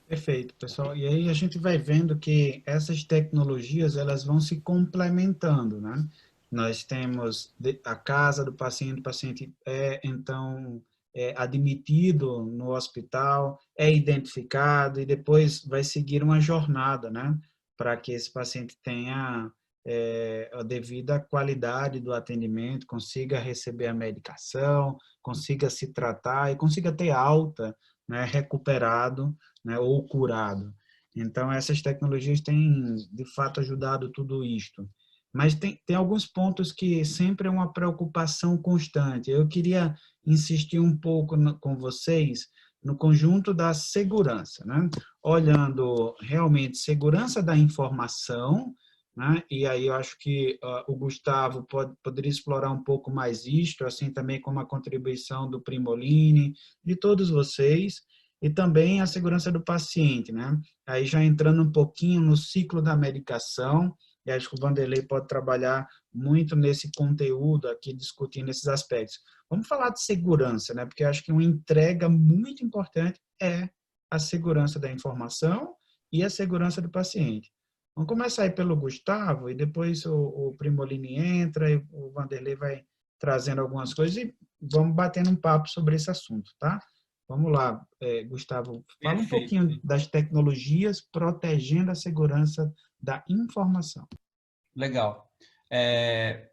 [0.07, 0.95] Perfeito, pessoal.
[0.95, 6.05] E aí a gente vai vendo que essas tecnologias elas vão se complementando, né?
[6.51, 7.53] Nós temos
[7.85, 10.81] a casa do paciente, o paciente é então
[11.13, 17.37] é admitido no hospital, é identificado e depois vai seguir uma jornada, né?
[17.77, 19.51] Para que esse paciente tenha
[19.85, 26.91] é, a devida qualidade do atendimento, consiga receber a medicação, consiga se tratar e consiga
[26.91, 27.75] ter alta,
[28.07, 30.73] né, recuperado né, ou curado.
[31.15, 34.87] Então, essas tecnologias têm, de fato, ajudado tudo isto.
[35.33, 39.31] Mas tem, tem alguns pontos que sempre é uma preocupação constante.
[39.31, 42.47] Eu queria insistir um pouco no, com vocês
[42.83, 44.89] no conjunto da segurança, né?
[45.23, 48.73] olhando realmente segurança da informação,
[49.15, 49.43] né?
[49.51, 53.85] e aí eu acho que uh, o Gustavo pode, poderia explorar um pouco mais isto,
[53.85, 58.01] assim também como a contribuição do Primoline, de todos vocês,
[58.41, 60.59] e também a segurança do paciente, né?
[60.87, 63.95] Aí já entrando um pouquinho no ciclo da medicação,
[64.31, 69.19] e acho que o Vanderlei pode trabalhar muito nesse conteúdo aqui, discutindo esses aspectos.
[69.49, 70.85] Vamos falar de segurança, né?
[70.85, 73.69] Porque acho que uma entrega muito importante é
[74.09, 75.75] a segurança da informação
[76.11, 77.51] e a segurança do paciente.
[77.95, 82.83] Vamos começar aí pelo Gustavo, e depois o, o Primolini entra, e o Vanderlei vai
[83.19, 86.79] trazendo algumas coisas, e vamos batendo um papo sobre esse assunto, tá?
[87.27, 89.23] Vamos lá, é, Gustavo, fala Perfeito.
[89.23, 94.07] um pouquinho das tecnologias protegendo a segurança da informação.
[94.75, 95.29] Legal.
[95.69, 96.49] É,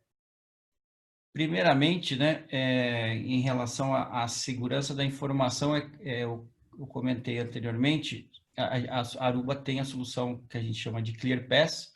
[1.33, 8.31] primeiramente, né, é, em relação à, segurança da informação, é, é eu, eu, comentei anteriormente,
[8.57, 11.93] a, a, Aruba tem a solução que a gente chama de ClearPass,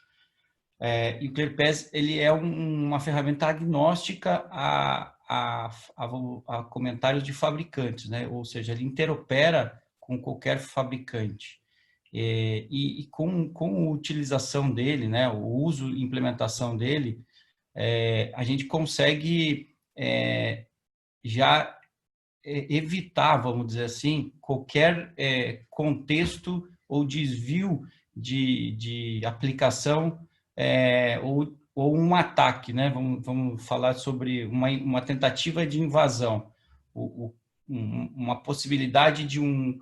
[0.81, 6.07] é, e o ClearPass ele é um, uma ferramenta agnóstica a, a, a,
[6.49, 8.27] a, comentários de fabricantes, né?
[8.27, 11.62] ou seja, ele interopera com qualquer fabricante.
[12.15, 17.25] É, e, e com, com a utilização dele, né, o uso e implementação dele,
[17.75, 20.67] é, a gente consegue é,
[21.25, 21.79] já
[22.45, 30.19] é, evitar, vamos dizer assim, qualquer é, contexto ou desvio de, de aplicação
[30.55, 32.91] é, ou ou um ataque, né?
[32.91, 36.51] Vamos, vamos falar sobre uma, uma tentativa de invasão,
[36.95, 37.35] o, o,
[37.69, 39.79] um, uma possibilidade de um,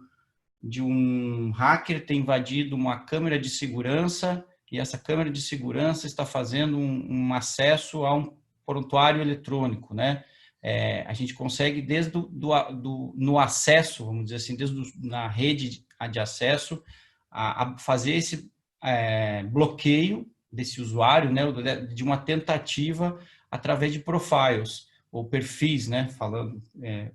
[0.63, 6.25] de um hacker ter invadido uma câmera de segurança e essa câmera de segurança está
[6.25, 10.25] fazendo um, um acesso a um prontuário eletrônico, né?
[10.63, 15.09] É, a gente consegue desde do, do, do, no acesso, vamos dizer assim, desde do,
[15.09, 16.83] na rede de, de acesso,
[17.31, 18.51] a, a fazer esse
[18.83, 21.43] é, bloqueio desse usuário, né,
[21.87, 23.19] de uma tentativa
[23.51, 27.11] através de profiles ou perfis, né, falando, é,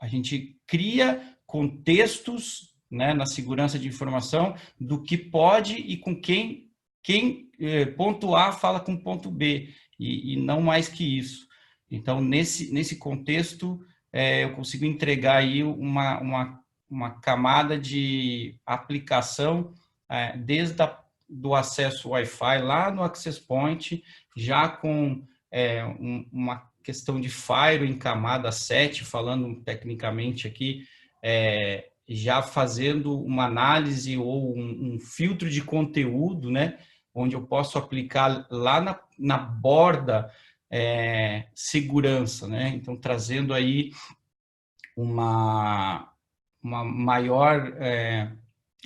[0.00, 6.68] a gente cria contextos, né, na segurança de informação do que pode e com quem
[7.02, 11.46] quem é, ponto A fala com ponto B e, e, não mais que isso.
[11.90, 13.80] Então nesse nesse contexto
[14.12, 16.60] é, eu consigo entregar aí uma, uma
[16.90, 19.72] uma camada de aplicação
[20.08, 20.98] é, desde a
[21.30, 24.02] do acesso Wi-Fi lá no Access Point,
[24.36, 30.84] já com é, um, uma questão de Fire em camada 7, falando tecnicamente aqui,
[31.22, 36.78] é, já fazendo uma análise ou um, um, filtro de conteúdo, né?
[37.14, 40.30] Onde eu posso aplicar lá na, na borda
[40.70, 42.68] é, segurança, né?
[42.74, 43.92] Então, trazendo aí
[44.96, 46.12] uma,
[46.62, 48.30] uma maior, é,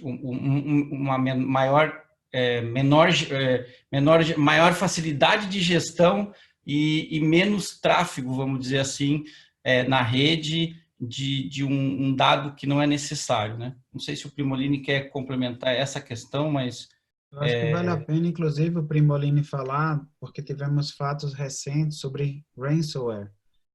[0.02, 6.32] um, uma maior, é, menor, é, menor, maior facilidade de gestão
[6.66, 9.24] e, e menos tráfego, vamos dizer assim,
[9.62, 13.76] é, na rede de, de um, um, dado que não é necessário, né?
[13.92, 16.88] Não sei se o Primolini quer complementar essa questão, mas...
[17.33, 17.66] Eu acho é...
[17.66, 23.33] que vale a pena, inclusive, o Primolini falar, porque tivemos fatos recentes sobre ransomware.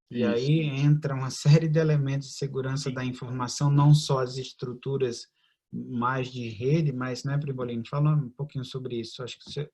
[0.10, 0.32] E Isso.
[0.32, 5.28] aí entra uma série de elementos de segurança da informação, não só as estruturas
[5.72, 9.22] mais de rede, mas, né, Primolini, fala um pouquinho sobre isso.
[9.22, 9.70] Acho que você...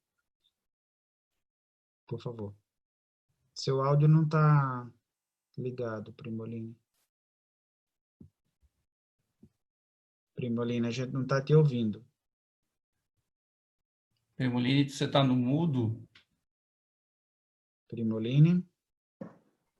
[2.08, 2.54] Por favor.
[3.54, 4.92] Seu áudio não está
[5.58, 6.76] ligado, Primolini.
[10.36, 12.06] Primolini, a gente não está te ouvindo.
[14.38, 16.06] Primolini, você está no mudo?
[17.90, 18.66] Primolini?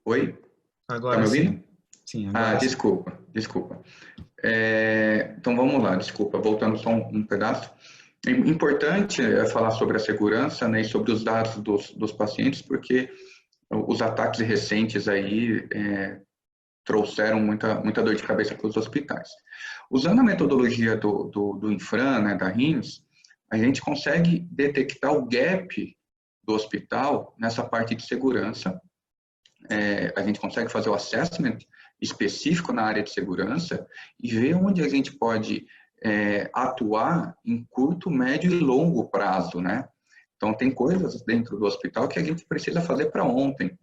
[0.06, 0.40] Oi?
[0.88, 1.64] Agora tá me ouvindo?
[2.06, 2.30] Sim.
[2.30, 3.82] sim ah, desculpa, desculpa.
[4.42, 7.70] É, então vamos lá, desculpa, voltando só um, um pedaço.
[8.26, 13.12] Importante é falar sobre a segurança né, e sobre os dados dos, dos pacientes, porque
[13.70, 16.20] os ataques recentes aí é,
[16.86, 19.28] trouxeram muita, muita dor de cabeça para os hospitais.
[19.90, 23.04] Usando a metodologia do, do, do Infran, né, da RIMS,
[23.50, 25.96] a gente consegue detectar o gap
[26.42, 28.80] do hospital nessa parte de segurança.
[29.68, 31.58] É, a gente consegue fazer o assessment
[32.00, 33.86] específico na área de segurança
[34.22, 35.66] e ver onde a gente pode
[36.02, 39.88] é, atuar em curto, médio e longo prazo, né?
[40.36, 43.76] Então, tem coisas dentro do hospital que a gente precisa fazer para ontem.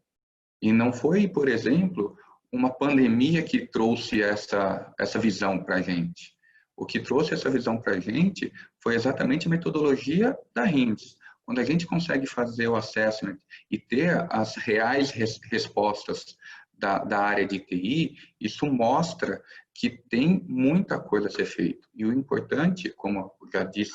[0.62, 2.16] E não foi, por exemplo,
[2.54, 6.36] uma pandemia que trouxe essa, essa visão para a gente.
[6.78, 11.18] O que trouxe essa visão para a gente foi exatamente a metodologia da RIMS.
[11.44, 13.38] Quando a gente consegue fazer o assessment
[13.72, 16.38] e ter as reais res, respostas
[16.78, 19.42] da, da, área de TI, isso mostra
[19.74, 21.88] que tem muita coisa a ser feita.
[21.94, 23.94] E o importante, como já disse,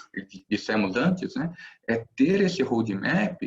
[0.51, 1.53] dissemos antes, né,
[1.89, 3.41] é ter esse roadmap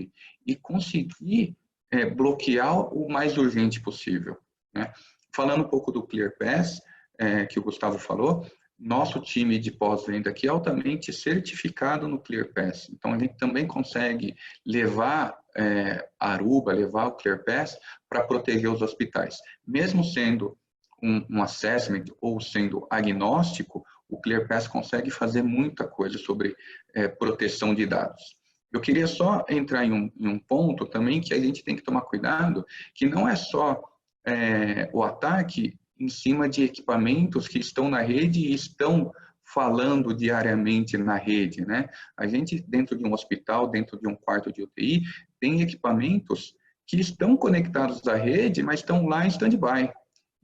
[0.45, 1.55] e conseguir
[1.91, 4.37] é, bloquear o mais urgente possível.
[4.73, 4.91] Né?
[5.33, 6.81] Falando um pouco do ClearPass,
[7.17, 8.45] é, que o Gustavo falou,
[8.81, 12.89] nosso time de pós-venda aqui é altamente certificado no ClearPass.
[12.89, 17.77] Então, a gente também consegue levar é, Aruba, levar o ClearPass
[18.09, 19.37] para proteger os hospitais.
[19.65, 20.57] Mesmo sendo
[21.01, 26.55] um, um assessment ou sendo agnóstico, o ClearPass consegue fazer muita coisa sobre
[26.95, 28.35] é, proteção de dados.
[28.71, 31.83] Eu queria só entrar em um, em um ponto também que a gente tem que
[31.83, 33.81] tomar cuidado, que não é só
[34.25, 39.11] é, o ataque em cima de equipamentos que estão na rede e estão
[39.53, 41.89] falando diariamente na rede, né?
[42.17, 45.01] A gente, dentro de um hospital, dentro de um quarto de UTI,
[45.39, 46.55] tem equipamentos
[46.87, 49.91] que estão conectados à rede, mas estão lá em stand-by.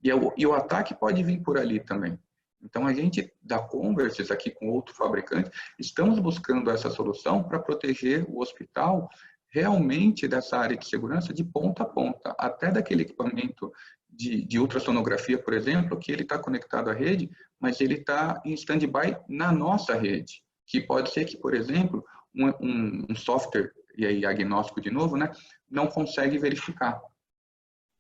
[0.04, 2.20] E, e, o ataque pode vir por ali também.
[2.62, 8.26] Então, a gente, da Converses, aqui com outro fabricante, estamos buscando essa solução para proteger
[8.28, 9.10] o hospital
[9.50, 13.72] realmente dessa área de segurança de ponta a ponta, até daquele equipamento
[14.10, 17.30] de, de ultrassonografia, por exemplo, que ele está conectado à rede,
[17.60, 22.04] mas ele está em stand-by na nossa rede, que pode ser que, por exemplo,
[22.36, 25.32] um, um, um software, e aí agnóstico de novo, né,
[25.70, 27.00] não consegue verificar.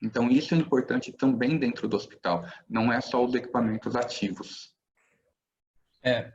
[0.02, 4.76] Então, isso é importante também dentro do hospital, não é só os equipamentos ativos.
[6.04, 6.32] É,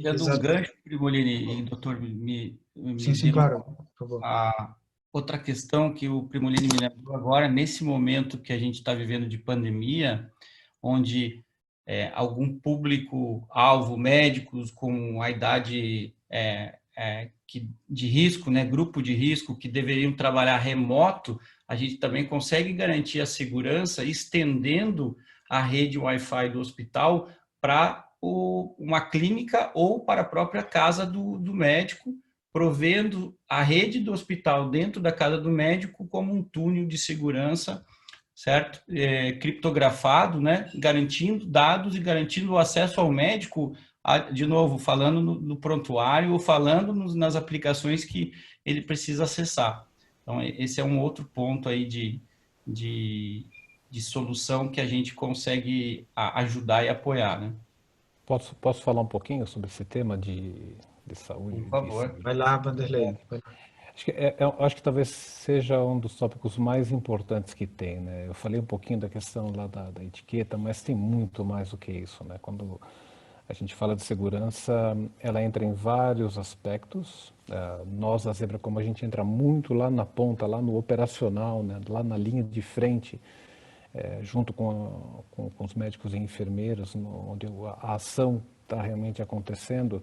[0.00, 4.24] já do gancho, Primolini e doutor, me, me sim, sim, claro, por favor.
[4.24, 4.76] A
[5.12, 9.28] outra questão que o Primolini me lembrou agora, nesse momento que a gente está vivendo
[9.28, 10.30] de pandemia,
[10.82, 11.44] onde
[11.86, 19.14] é, algum público-alvo, médicos com a idade é, é, que, de risco, né, grupo de
[19.14, 25.16] risco, que deveriam trabalhar remoto, a gente também consegue garantir a segurança estendendo
[25.48, 27.28] a rede Wi-Fi do hospital
[27.60, 32.14] para uma clínica ou para a própria casa do, do médico,
[32.52, 37.84] provendo a rede do hospital dentro da casa do médico como um túnel de segurança,
[38.34, 38.82] certo?
[38.90, 40.70] É, criptografado, né?
[40.74, 46.32] Garantindo dados e garantindo o acesso ao médico, a, de novo, falando no, no prontuário
[46.32, 48.32] ou falando nos, nas aplicações que
[48.64, 49.86] ele precisa acessar.
[50.22, 52.20] Então, esse é um outro ponto aí de,
[52.66, 53.46] de,
[53.90, 57.52] de solução que a gente consegue ajudar e apoiar, né?
[58.30, 60.76] Posso, posso falar um pouquinho sobre esse tema de
[61.10, 61.62] de saúde.
[61.62, 62.14] Por favor.
[62.20, 63.16] Vai lá, Vanderlei.
[63.94, 68.00] Acho que, é, é, acho que talvez seja um dos tópicos mais importantes que tem,
[68.00, 68.28] né?
[68.28, 71.76] Eu falei um pouquinho da questão lá da, da etiqueta, mas tem muito mais do
[71.76, 72.36] que isso, né?
[72.40, 72.80] Quando
[73.48, 77.34] a gente fala de segurança, ela entra em vários aspectos.
[77.48, 81.62] Uh, nós, a Zebra, como a gente entra muito lá na ponta, lá no operacional,
[81.62, 81.80] né?
[81.88, 83.20] lá na linha de frente,
[83.94, 88.80] é, junto com, a, com, com, os médicos e enfermeiros, onde a, a ação está
[88.80, 90.02] realmente acontecendo,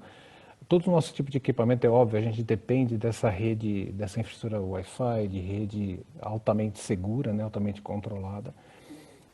[0.68, 4.62] todo o nosso tipo de equipamento é óbvio, a gente depende dessa rede, dessa infraestrutura
[4.62, 8.54] Wi-Fi, de rede altamente segura, né, altamente controlada.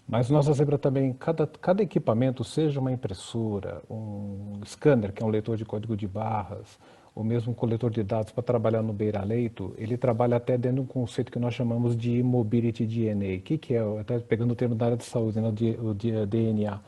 [0.07, 5.25] Mas nós, a Zebra, também, cada, cada equipamento, seja uma impressora, um scanner, que é
[5.25, 6.77] um leitor de código de barras,
[7.15, 10.81] ou mesmo um coletor de dados para trabalhar no beira-leito, ele trabalha até dentro de
[10.81, 13.37] um conceito que nós chamamos de Mobility DNA.
[13.37, 13.99] O que, que é?
[13.99, 15.49] Até pegando o termo da área de saúde, né,
[15.79, 16.79] o DNA,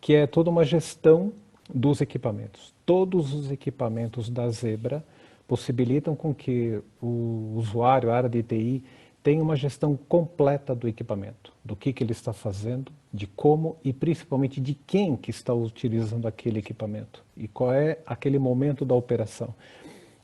[0.00, 1.32] que é toda uma gestão
[1.72, 2.74] dos equipamentos.
[2.84, 5.04] Todos os equipamentos da Zebra
[5.46, 8.84] possibilitam com que o usuário, a área de TI,
[9.22, 13.92] tem uma gestão completa do equipamento, do que, que ele está fazendo, de como e
[13.92, 19.54] principalmente de quem que está utilizando aquele equipamento e qual é aquele momento da operação.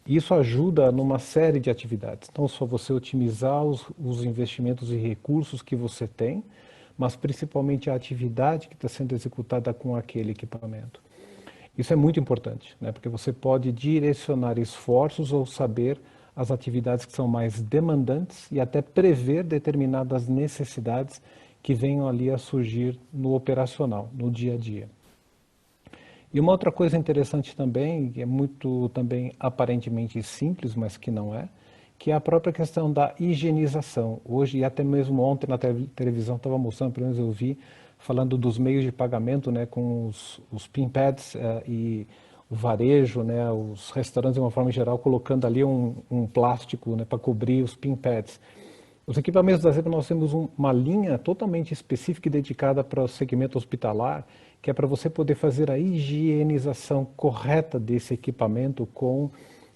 [0.07, 5.63] Isso ajuda numa série de atividades, não só você otimizar os, os investimentos e recursos
[5.63, 6.45] que você tem,
[6.97, 11.03] mas principalmente a atividade que está sendo executada com aquele equipamento.
[11.77, 12.93] Isso é muito importante, né?
[12.93, 16.01] porque você pode direcionar esforços ou saber
[16.37, 21.23] as atividades que são mais demandantes e até prever determinadas necessidades
[21.63, 24.89] que venham ali a surgir no operacional, no dia a dia.
[26.33, 31.35] E uma outra coisa interessante também, que é muito também aparentemente simples, mas que não
[31.35, 31.49] é,
[31.99, 34.21] que é a própria questão da higienização.
[34.23, 37.59] Hoje, e até mesmo ontem na televisão estava mostrando, pelo menos eu vi,
[37.99, 42.07] falando dos meios de pagamento, né, com os, os PIN pads uh, e
[42.51, 47.05] o varejo, né, os restaurantes de uma forma geral, colocando ali um, um plástico né,
[47.05, 48.41] para cobrir os pin pads.
[49.07, 53.09] Os equipamentos da Zebra, nós temos um, uma linha totalmente específica e dedicada para o
[53.09, 54.27] segmento hospitalar,
[54.61, 59.31] que é para você poder fazer a higienização correta desse equipamento com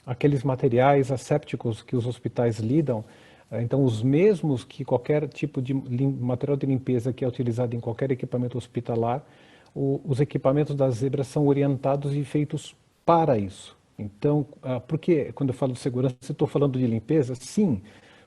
[0.05, 3.05] aqueles materiais assépticos que os hospitais lidam,
[3.53, 8.13] então, os mesmos que qualquer tipo de material de limpeza que é utilizado em qualquer
[8.13, 9.27] equipamento hospitalar,
[9.75, 13.77] o, os equipamentos da Zebra são orientados e feitos para isso.
[13.99, 17.35] Então, ah, por que quando eu falo de segurança, estou falando de limpeza?
[17.35, 17.83] Sim,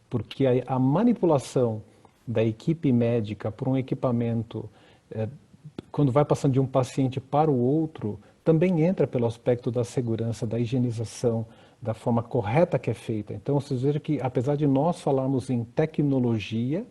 [0.09, 1.81] porque a, a, manipulação
[2.27, 4.69] da equipe médica por um equipamento,
[5.11, 5.27] é,
[5.91, 10.45] quando vai passando de um paciente para o outro, também entra pelo aspecto da segurança,
[10.45, 11.45] da higienização,
[11.81, 13.33] da forma correta que é feita.
[13.33, 16.85] Então, vocês vejam que, apesar de nós falarmos em tecnologia,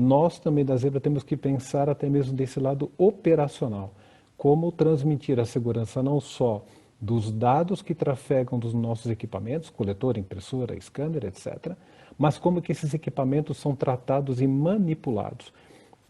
[0.00, 3.92] nós também da Zebra temos que pensar até mesmo desse lado operacional.
[4.36, 6.64] Como transmitir a segurança não só
[7.00, 11.74] dos dados que trafegam dos nossos equipamentos, coletor, impressora, scanner, etc.,
[12.18, 15.52] mas como que esses equipamentos são tratados e manipulados.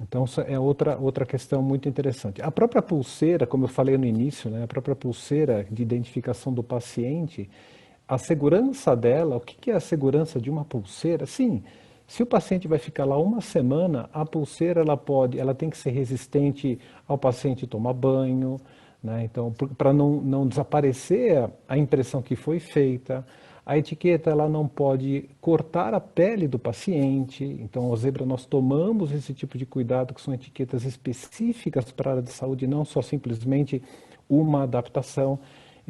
[0.00, 2.40] Então, é outra, outra questão muito interessante.
[2.42, 6.62] A própria pulseira, como eu falei no início, né, a própria pulseira de identificação do
[6.62, 7.48] paciente,
[8.08, 11.26] a segurança dela, o que é a segurança de uma pulseira?
[11.26, 11.62] Sim,
[12.10, 15.78] se o paciente vai ficar lá uma semana, a pulseira ela pode, ela tem que
[15.78, 18.60] ser resistente ao paciente tomar banho,
[19.00, 19.22] né?
[19.22, 23.24] Então, para não, não desaparecer a impressão que foi feita,
[23.64, 27.44] a etiqueta ela não pode cortar a pele do paciente.
[27.44, 32.12] Então, a Zebra nós tomamos esse tipo de cuidado, que são etiquetas específicas para a
[32.14, 33.80] área de saúde, não só simplesmente
[34.28, 35.38] uma adaptação.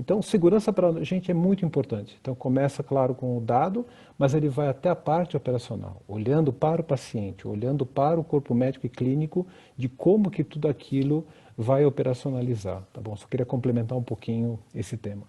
[0.01, 2.17] Então, segurança para a gente é muito importante.
[2.19, 3.85] Então, começa, claro, com o dado,
[4.19, 8.55] mas ele vai até a parte operacional, olhando para o paciente, olhando para o corpo
[8.55, 9.47] médico e clínico,
[9.77, 13.15] de como que tudo aquilo vai operacionalizar, tá bom?
[13.15, 15.25] Só queria complementar um pouquinho esse tema.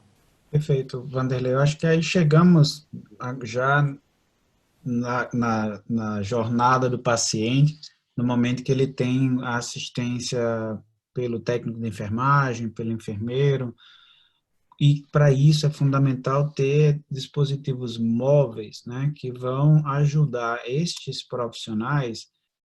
[0.50, 1.52] Perfeito, Vanderlei.
[1.52, 2.88] Eu acho que aí chegamos
[3.44, 3.94] já
[4.86, 7.76] na, na, na jornada do paciente,
[8.16, 10.42] no momento que ele tem a assistência
[11.14, 13.76] pelo técnico de enfermagem, pelo enfermeiro,
[14.82, 22.26] e para isso é fundamental ter dispositivos móveis, né, que vão ajudar estes profissionais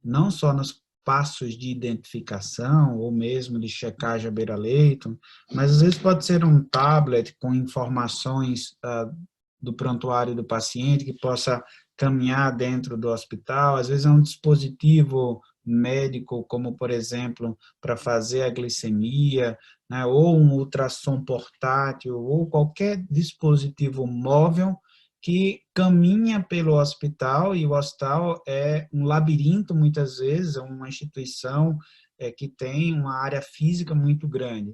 [0.04, 5.18] não só nos passos de identificação ou mesmo de checagem à beira-leito,
[5.52, 9.12] mas às vezes pode ser um tablet com informações uh,
[9.60, 11.60] do prontuário do paciente que possa
[11.96, 18.42] caminhar dentro do hospital, às vezes é um dispositivo médico, como por exemplo, para fazer
[18.42, 19.58] a glicemia,
[19.90, 24.76] né, ou um ultrassom portátil, ou qualquer dispositivo móvel
[25.20, 31.76] que caminha pelo hospital, e o hospital é um labirinto, muitas vezes, é uma instituição
[32.18, 34.72] é, que tem uma área física muito grande.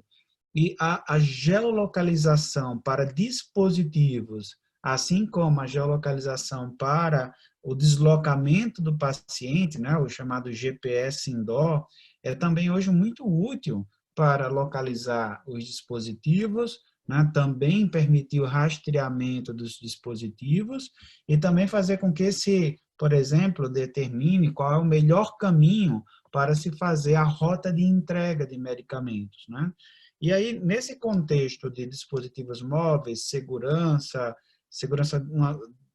[0.55, 7.33] E a, a geolocalização para dispositivos, assim como a geolocalização para
[7.63, 11.87] o deslocamento do paciente, né, o chamado GPS indoor,
[12.21, 19.79] é também hoje muito útil para localizar os dispositivos, né, também permitir o rastreamento dos
[19.81, 20.91] dispositivos
[21.27, 26.55] e também fazer com que esse, por exemplo, determine qual é o melhor caminho para
[26.55, 29.45] se fazer a rota de entrega de medicamentos.
[29.47, 29.71] Né?
[30.21, 34.35] E aí, nesse contexto de dispositivos móveis, segurança,
[34.69, 35.19] segurança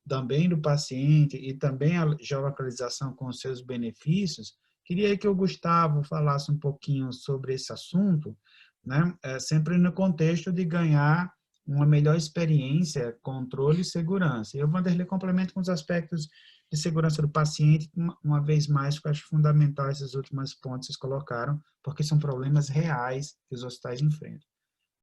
[0.09, 4.55] também do paciente e também a geolocalização com os seus benefícios,
[4.85, 8.37] queria que o Gustavo falasse um pouquinho sobre esse assunto,
[8.85, 9.15] né?
[9.23, 11.31] É, sempre no contexto de ganhar
[11.67, 14.57] uma melhor experiência, controle e segurança.
[14.57, 16.27] E o Vanderlei complementa com os aspectos
[16.73, 17.91] de segurança do paciente,
[18.25, 22.19] uma, vez mais, que eu acho fundamental esses últimos pontos que vocês colocaram, porque são
[22.19, 24.47] problemas reais que os hospitais enfrentam.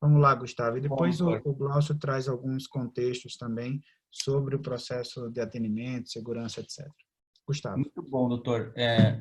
[0.06, 0.78] Vamos lá, Gustavo.
[0.78, 3.82] E depois o, o Glaucio traz alguns contextos também
[4.12, 6.88] sobre o processo de atendimento, segurança, etc.
[7.48, 7.78] Gustavo.
[7.78, 8.72] Muito bom, doutor.
[8.78, 9.20] É,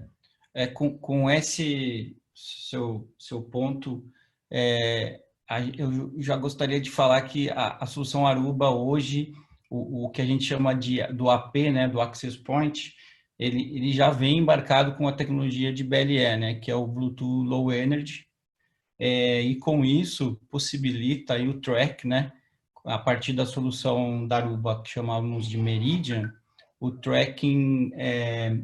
[0.52, 4.04] é com, com esse seu, seu ponto,
[4.52, 5.22] é,
[5.78, 9.32] eu já gostaria de falar que a, a solução Aruba hoje,
[9.70, 12.92] o, o, que a gente chama de, do AP, né, do Access Point,
[13.38, 17.48] ele, ele já vem embarcado com a tecnologia de BLE, né, que é o Bluetooth
[17.48, 18.26] Low Energy,
[18.98, 22.32] é, e com isso possibilita aí o track, né,
[22.84, 26.32] a partir da solução da Aruba que chamamos de Meridian,
[26.78, 28.58] o tracking é,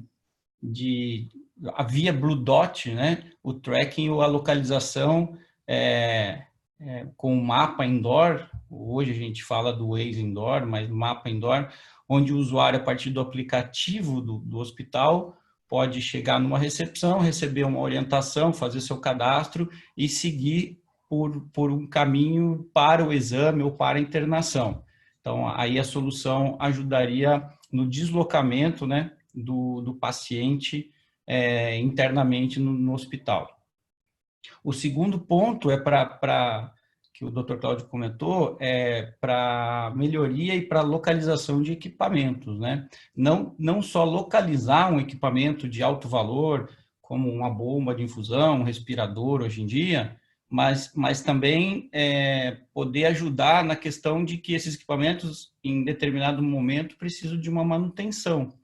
[0.63, 1.29] de
[1.75, 6.45] a via Blue Dot, né, o tracking ou a localização é,
[6.79, 11.69] é, com mapa indoor, hoje a gente fala do Waze indoor, mas mapa indoor,
[12.09, 15.37] onde o usuário, a partir do aplicativo do, do hospital,
[15.71, 21.87] pode chegar numa recepção, receber uma orientação, fazer seu cadastro e seguir por, por um
[21.87, 24.85] caminho para o exame ou para a internação.
[25.21, 30.91] Então, aí a solução ajudaria no deslocamento né, do, do paciente
[31.25, 33.49] é, internamente no, no, hospital.
[34.65, 36.73] O segundo ponto é para
[37.21, 37.57] que o Dr.
[37.57, 42.89] Cláudio comentou, é para melhoria e para localização de equipamentos, né?
[43.15, 46.71] Não, não só localizar um equipamento de alto valor,
[47.03, 50.17] como uma bomba de infusão, um respirador hoje em dia,
[50.49, 56.97] mas, mas também é, poder ajudar na questão de que esses equipamentos, em determinado momento,
[56.97, 58.55] precisam de uma manutenção.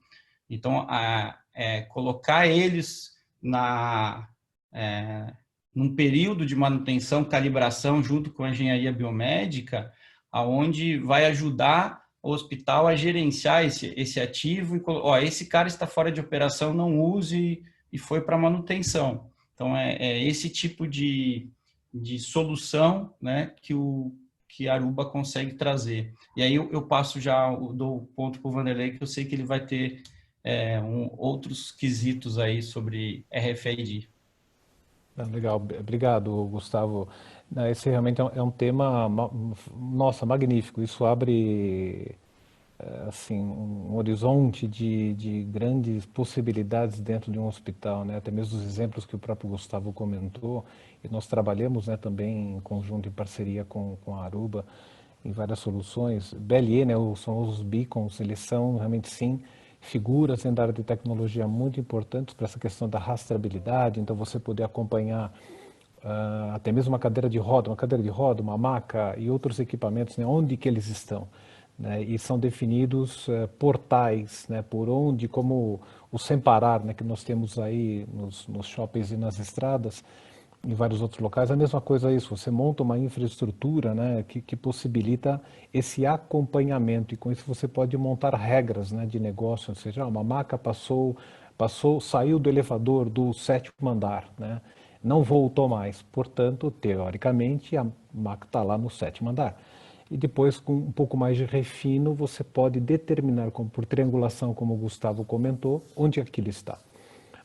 [0.49, 4.27] Então, a, é, colocar eles na,
[4.73, 5.31] é,
[5.77, 9.93] num período de manutenção, calibração junto com a engenharia biomédica,
[10.31, 15.85] aonde vai ajudar o hospital a gerenciar esse, esse ativo e ó, esse cara está
[15.85, 17.61] fora de operação, não use
[17.93, 19.29] e foi para manutenção.
[19.53, 21.47] Então é, é, esse tipo de,
[21.93, 24.11] de solução, né, que o
[24.49, 26.11] que Aruba consegue trazer.
[26.35, 29.35] E aí eu, eu passo já do ponto para o Vanderlei que eu sei que
[29.35, 30.01] ele vai ter
[30.43, 34.09] é, um, outros quesitos aí sobre RFID.
[35.25, 37.07] Legal, obrigado, Gustavo.
[37.71, 39.09] Esse realmente é um é tema,
[39.75, 40.81] nossa, magnífico.
[40.83, 42.15] Isso abre
[42.79, 48.17] é, assim um horizonte de, de grandes possibilidades dentro de um hospital, né?
[48.17, 50.63] Até mesmo os exemplos que o próprio Gustavo comentou.
[51.03, 54.65] E nós trabalhamos, né, também em conjunto, em parceria com, com a Aruba,
[55.25, 56.33] em várias soluções.
[56.33, 59.41] BLE, né, são os beacons, eles são realmente sim
[59.79, 64.63] figuras em área de tecnologia muito importantes para essa questão da rastreabilidade, então você poder
[64.63, 65.31] acompanhar
[66.03, 69.59] uh, até mesmo uma cadeira de roda, uma cadeira de roda, uma maca e outros
[69.59, 71.27] equipamentos, né, onde que eles estão.
[71.77, 75.79] Né, e são definidos uh, portais, né, por onde, como
[76.11, 80.03] o sem parar, né, que nós temos aí nos, nos shoppings e nas estradas,
[80.65, 81.51] em vários outros locais.
[81.51, 85.41] A mesma coisa é isso, você monta uma infraestrutura né, que, que possibilita
[85.73, 90.23] esse acompanhamento e com isso você pode montar regras né, de negócio, ou seja, uma
[90.23, 91.15] maca passou,
[91.57, 94.61] passou, saiu do elevador do sétimo andar, né,
[95.03, 99.61] não voltou mais, portanto, teoricamente, a maca está lá no sétimo andar.
[100.09, 104.73] E depois, com um pouco mais de refino, você pode determinar, como, por triangulação, como
[104.73, 106.77] o Gustavo comentou, onde aquilo está.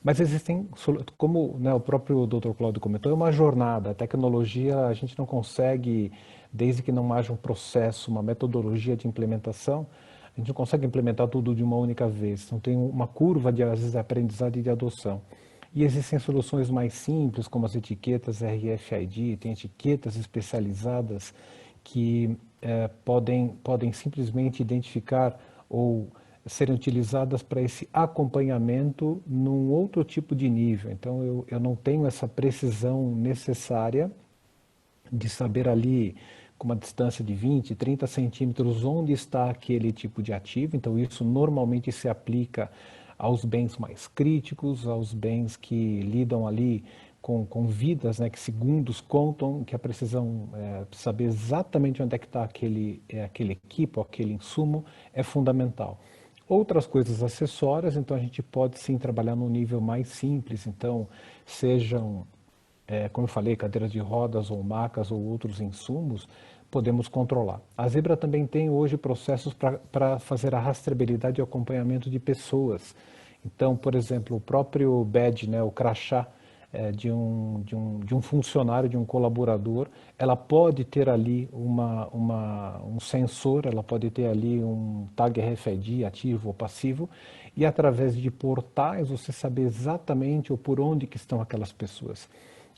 [0.02, 0.68] Mas existem,
[1.16, 2.50] como né, o próprio Dr.
[2.58, 3.90] Claudio comentou, é uma jornada.
[3.90, 6.10] A tecnologia a gente não consegue,
[6.52, 9.86] desde que não haja um processo, uma metodologia de implementação,
[10.34, 12.44] a gente não consegue implementar tudo de uma única vez.
[12.46, 15.22] Então tem uma curva de, às vezes, aprendizado e de adoção.
[15.74, 21.32] E existem soluções mais simples, como as etiquetas RFID, tem etiquetas especializadas
[21.84, 25.38] que eh, podem, podem simplesmente identificar
[25.68, 26.08] ou
[26.46, 30.90] serem utilizadas para esse acompanhamento num outro tipo de nível.
[30.90, 34.10] Então, eu, eu não tenho essa precisão necessária
[35.10, 36.16] de saber ali
[36.58, 40.76] com uma distância de 20, 30 centímetros onde está aquele tipo de ativo.
[40.76, 42.70] Então, isso normalmente se aplica
[43.18, 46.84] aos bens mais críticos, aos bens que lidam ali
[47.20, 52.18] com, com vidas, né, que segundos contam, que a precisão é, saber exatamente onde é
[52.18, 54.84] que está aquele, é, aquele equipo, aquele insumo,
[55.14, 56.00] é fundamental.
[56.52, 61.08] Outras coisas acessórias, então a gente pode sim trabalhar num nível mais simples, então
[61.46, 62.26] sejam,
[62.86, 66.28] é, como eu falei, cadeiras de rodas ou macas ou outros insumos,
[66.70, 67.58] podemos controlar.
[67.74, 72.94] A Zebra também tem hoje processos para fazer a rastreabilidade e acompanhamento de pessoas.
[73.42, 76.28] Então, por exemplo, o próprio badge, né, o crachá,
[76.92, 82.08] de, um, de, um, de um funcionário, de um colaborador, ela pode ter ali uma,
[82.08, 87.10] uma, um sensor, ela pode ter ali um tag RFID ativo ou passivo,
[87.54, 92.28] e através de portais você saber exatamente ou por onde que estão aquelas pessoas.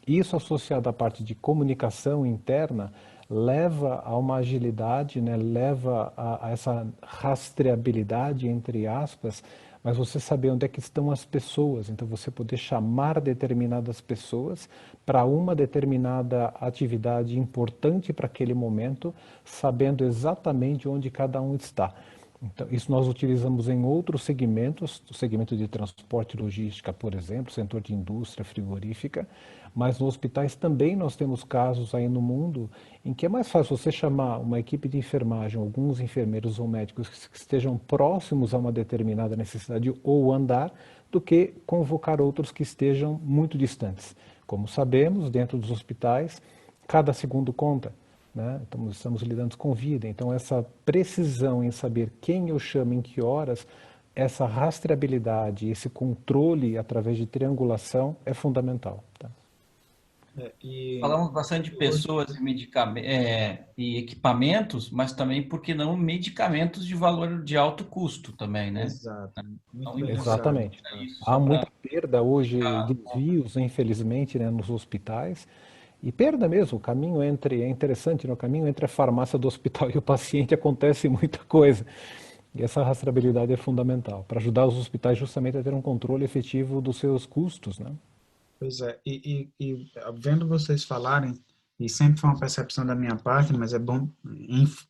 [0.07, 2.92] Isso associado à parte de comunicação interna
[3.30, 9.42] leva a uma agilidade, né, leva a, a essa rastreabilidade, entre aspas,
[9.85, 14.66] mas você saber onde é que estão as pessoas, então você poder chamar determinadas pessoas
[15.05, 19.14] para uma determinada atividade importante para aquele momento,
[19.45, 21.95] sabendo exatamente onde cada um está.
[22.43, 27.53] Então, isso nós utilizamos em outros segmentos, o segmento de transporte e logística, por exemplo,
[27.53, 29.28] setor de indústria frigorífica,
[29.75, 32.70] mas nos hospitais também nós temos casos aí no mundo
[33.05, 37.09] em que é mais fácil você chamar uma equipe de enfermagem, alguns enfermeiros ou médicos
[37.09, 40.72] que estejam próximos a uma determinada necessidade ou andar,
[41.11, 44.16] do que convocar outros que estejam muito distantes.
[44.47, 46.41] Como sabemos, dentro dos hospitais,
[46.87, 47.93] cada segundo conta.
[48.35, 48.61] Né?
[48.66, 50.09] Então, estamos lidando com vida.
[50.09, 53.66] Então, essa precisão em saber quem eu chamo em que horas,
[54.14, 59.05] essa rastreabilidade, esse controle através de triangulação é fundamental.
[59.18, 59.31] Tá?
[60.37, 60.99] É, e...
[61.01, 66.85] Falamos bastante de pessoas e, medicamentos, é, e equipamentos, mas também, por que não, medicamentos
[66.85, 68.85] de valor de alto custo também, né?
[68.85, 69.32] Exato.
[69.74, 70.80] Então, Exatamente.
[71.24, 75.47] Há muita perda hoje, desvios, infelizmente, né, nos hospitais.
[76.03, 79.49] E perda mesmo, o caminho entre, é interessante, no né, caminho entre a farmácia do
[79.49, 81.87] hospital e o paciente acontece muita coisa.
[82.55, 86.80] E essa rastreabilidade é fundamental para ajudar os hospitais justamente a ter um controle efetivo
[86.80, 87.93] dos seus custos, né?
[88.65, 91.39] Pois é, e, e, e vendo vocês falarem,
[91.79, 94.09] e sempre foi uma percepção da minha parte, mas é bom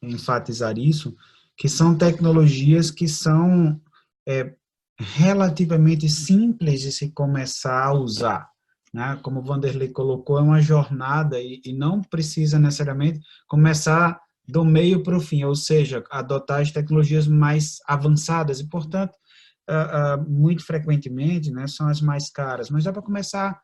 [0.01, 1.17] enfatizar isso,
[1.57, 3.81] que são tecnologias que são
[4.29, 4.55] é,
[4.97, 8.49] relativamente simples de se começar a usar
[8.95, 9.19] né?
[9.25, 13.19] como o Vanderlei colocou, é uma jornada e, e não precisa necessariamente
[13.49, 19.17] começar do meio para o fim, ou seja, adotar as tecnologias mais avançadas e, portanto,
[19.69, 23.61] uh, uh, muito frequentemente né, são as mais caras, mas dá para começar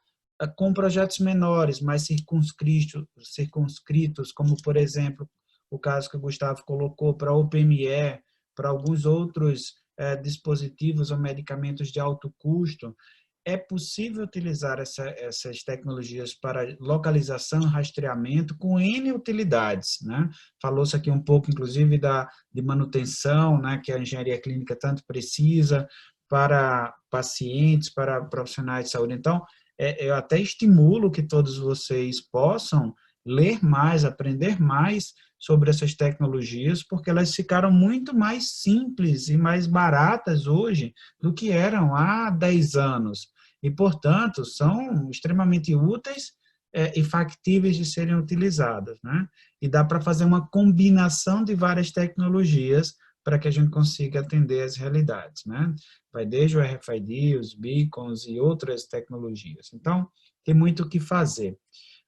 [0.48, 5.28] com projetos menores, mais circunscritos, circunscritos, como, por exemplo,
[5.70, 8.20] o caso que o Gustavo colocou para o OPME,
[8.56, 12.96] para alguns outros eh, dispositivos ou medicamentos de alto custo,
[13.44, 19.98] é possível utilizar essa, essas tecnologias para localização rastreamento com N utilidades.
[20.02, 20.28] Né?
[20.60, 25.88] Falou-se aqui um pouco, inclusive, da, de manutenção, né, que a engenharia clínica tanto precisa
[26.28, 29.14] para pacientes, para profissionais de saúde.
[29.14, 29.42] Então,
[29.82, 36.82] é, eu até estimulo que todos vocês possam ler mais, aprender mais sobre essas tecnologias,
[36.82, 42.74] porque elas ficaram muito mais simples e mais baratas hoje do que eram há 10
[42.74, 43.28] anos.
[43.62, 46.32] E, portanto, são extremamente úteis
[46.74, 48.98] é, e factíveis de serem utilizadas.
[49.02, 49.26] Né?
[49.62, 52.92] E dá para fazer uma combinação de várias tecnologias
[53.24, 55.44] para que a gente consiga atender as realidades.
[55.44, 55.74] Né?
[56.12, 59.70] Vai desde o RFID, os beacons e outras tecnologias.
[59.72, 60.08] Então,
[60.44, 61.58] tem muito o que fazer.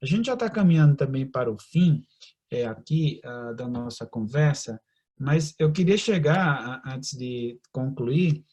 [0.02, 2.04] A gente já está caminhando também para o fim,
[2.50, 4.80] é, aqui uh, da nossa conversa,
[5.18, 8.44] mas eu queria chegar, antes de concluir,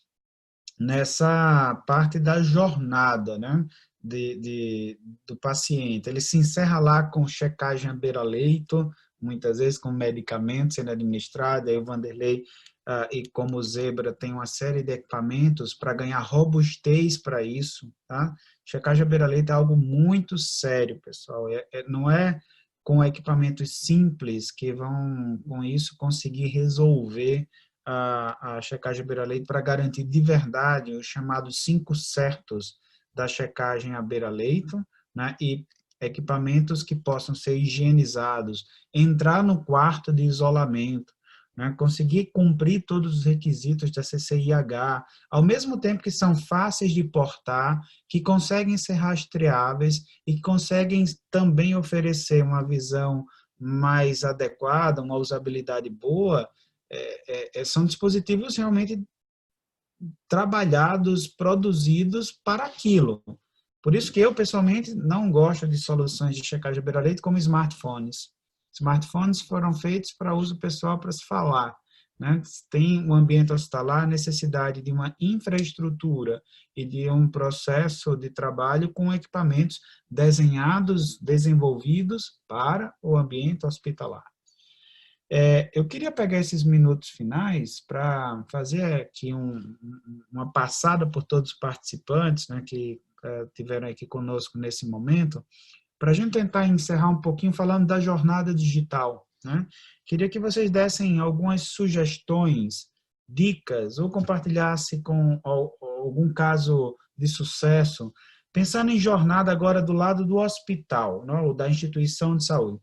[0.79, 3.65] nessa parte da jornada né,
[4.01, 6.09] de, de, do paciente.
[6.09, 8.89] Ele se encerra lá com checagem à beira-leito,
[9.21, 12.43] muitas vezes com medicamentos sendo administrados, aí o Vanderlei
[12.87, 17.91] uh, e como Zebra tem uma série de equipamentos para ganhar robustez para isso.
[18.07, 18.33] Tá?
[18.65, 21.49] Checagem à beira-leito é algo muito sério, pessoal.
[21.49, 22.39] É, é, não é
[22.83, 27.47] com equipamentos simples que vão, com isso, conseguir resolver
[27.85, 32.75] a, a checagem beira-leito para garantir de verdade os chamados cinco certos
[33.13, 34.77] da checagem à beira-leito,
[35.13, 35.65] né, e
[36.01, 41.13] equipamentos que possam ser higienizados, entrar no quarto de isolamento,
[41.59, 41.75] né?
[41.77, 47.81] conseguir cumprir todos os requisitos da CCIH, ao mesmo tempo que são fáceis de portar,
[48.07, 53.25] que conseguem ser rastreáveis e conseguem também oferecer uma visão
[53.59, 56.47] mais adequada, uma usabilidade boa,
[56.89, 59.03] é, é, é são dispositivos realmente
[60.29, 63.21] trabalhados, produzidos para aquilo.
[63.81, 68.29] Por isso que eu, pessoalmente, não gosto de soluções de checagem beira-leito como smartphones.
[68.73, 71.75] Smartphones foram feitos para uso pessoal, para se falar.
[72.19, 72.41] Né?
[72.69, 76.41] Tem um ambiente hospitalar, necessidade de uma infraestrutura
[76.75, 79.79] e de um processo de trabalho com equipamentos
[80.11, 84.25] desenhados, desenvolvidos para o ambiente hospitalar.
[85.31, 89.75] É, eu queria pegar esses minutos finais para fazer aqui um,
[90.31, 92.99] uma passada por todos os participantes né, que
[93.53, 95.45] tiveram aqui conosco nesse momento,
[95.99, 99.25] para a gente tentar encerrar um pouquinho falando da jornada digital.
[99.43, 99.65] Né?
[100.05, 102.87] Queria que vocês dessem algumas sugestões,
[103.27, 108.11] dicas, ou compartilhasse com algum caso de sucesso,
[108.53, 112.79] pensando em jornada agora do lado do hospital, né, ou da instituição de saúde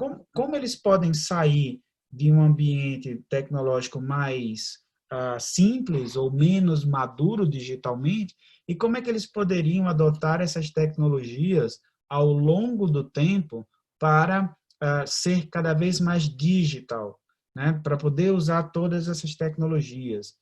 [0.00, 1.78] como, como eles podem sair
[2.10, 4.78] de um ambiente tecnológico mais
[5.12, 8.34] uh, simples ou menos maduro digitalmente
[8.68, 13.66] e como é que eles poderiam adotar essas tecnologias ao longo do tempo
[13.98, 14.44] para
[14.82, 17.18] uh, ser cada vez mais digital,
[17.54, 17.80] né?
[17.82, 20.34] para poder usar todas essas tecnologias.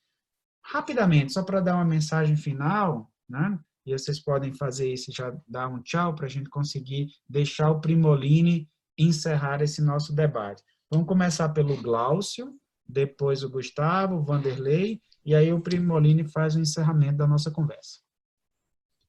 [0.65, 3.59] Rapidamente, só para dar uma mensagem final, né?
[3.85, 7.81] e vocês podem fazer isso já dar um tchau para a gente conseguir deixar o
[7.81, 10.61] Primoline encerrar esse nosso debate.
[10.91, 12.53] Vamos começar pelo Glaucio,
[12.89, 17.99] depois o Gustavo, o Vanderlei, e aí o Primolini faz o encerramento da nossa conversa.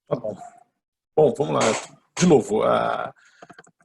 [0.07, 0.37] Tá bom.
[1.17, 1.61] Bom, vamos lá.
[2.19, 3.15] De novo, a,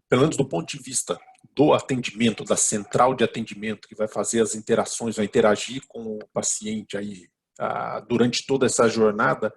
[0.09, 1.17] pelo menos do ponto de vista
[1.55, 6.27] do atendimento, da central de atendimento, que vai fazer as interações, vai interagir com o
[6.33, 9.53] paciente aí a, durante toda essa jornada,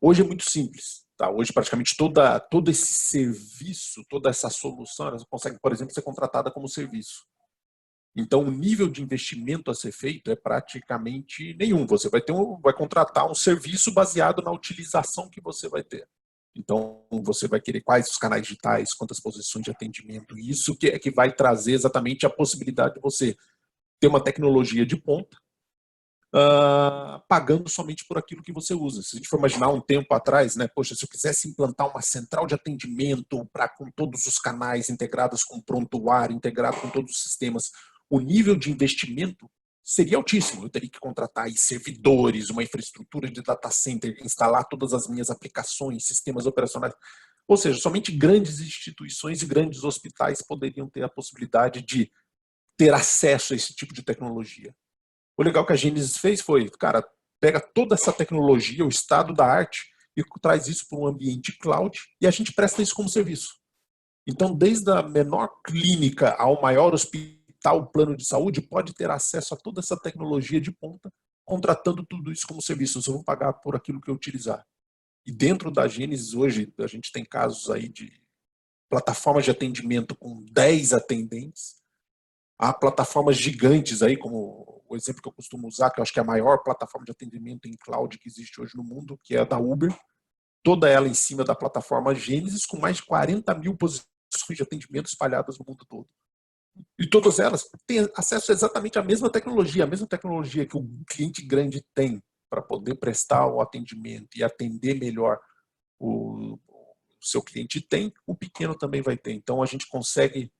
[0.00, 1.04] hoje é muito simples.
[1.16, 1.30] Tá?
[1.30, 6.50] Hoje, praticamente, toda, todo esse serviço, toda essa solução, ela consegue, por exemplo, ser contratada
[6.50, 7.26] como serviço.
[8.16, 11.86] Então, o nível de investimento a ser feito é praticamente nenhum.
[11.86, 16.08] Você vai ter um, vai contratar um serviço baseado na utilização que você vai ter.
[16.56, 20.38] Então, você vai querer quais os canais digitais, quantas posições de atendimento.
[20.38, 23.36] Isso que é que vai trazer exatamente a possibilidade de você
[24.00, 25.36] ter uma tecnologia de ponta,
[26.34, 29.02] uh, pagando somente por aquilo que você usa.
[29.02, 32.00] Se a gente for imaginar um tempo atrás, né, poxa, se eu quisesse implantar uma
[32.00, 37.22] central de atendimento para com todos os canais integrados com prontuário, integrado com todos os
[37.22, 37.70] sistemas,
[38.10, 39.50] o nível de investimento
[39.82, 40.64] seria altíssimo.
[40.64, 46.06] Eu teria que contratar servidores, uma infraestrutura de data center, instalar todas as minhas aplicações,
[46.06, 46.94] sistemas operacionais.
[47.48, 52.10] Ou seja, somente grandes instituições e grandes hospitais poderiam ter a possibilidade de
[52.76, 54.74] ter acesso a esse tipo de tecnologia.
[55.38, 57.06] O legal que a Gênesis fez foi, cara,
[57.40, 59.84] pega toda essa tecnologia, o estado da arte,
[60.16, 63.54] e traz isso para um ambiente cloud e a gente presta isso como serviço.
[64.26, 67.45] Então, desde a menor clínica ao maior hospital,
[67.86, 71.12] plano de saúde, pode ter acesso a toda essa tecnologia de ponta,
[71.44, 73.00] contratando tudo isso como serviço.
[73.06, 74.64] Eu vou pagar por aquilo que eu utilizar.
[75.26, 78.20] E dentro da Gênesis, hoje, a gente tem casos aí de
[78.88, 81.76] plataformas de atendimento com 10 atendentes,
[82.58, 86.20] há plataformas gigantes aí, como o exemplo que eu costumo usar, que eu acho que
[86.20, 89.40] é a maior plataforma de atendimento em cloud que existe hoje no mundo, que é
[89.40, 89.92] a da Uber,
[90.62, 94.06] toda ela em cima da plataforma Gênesis, com mais de 40 mil posições
[94.50, 96.08] de atendimento espalhadas no mundo todo.
[96.98, 101.42] E todas elas têm acesso exatamente à mesma tecnologia, a mesma tecnologia que o cliente
[101.42, 105.38] grande tem para poder prestar o atendimento e atender melhor
[105.98, 106.58] o,
[107.20, 109.32] seu cliente tem, o pequeno também vai ter.
[109.32, 110.52] Então a gente consegue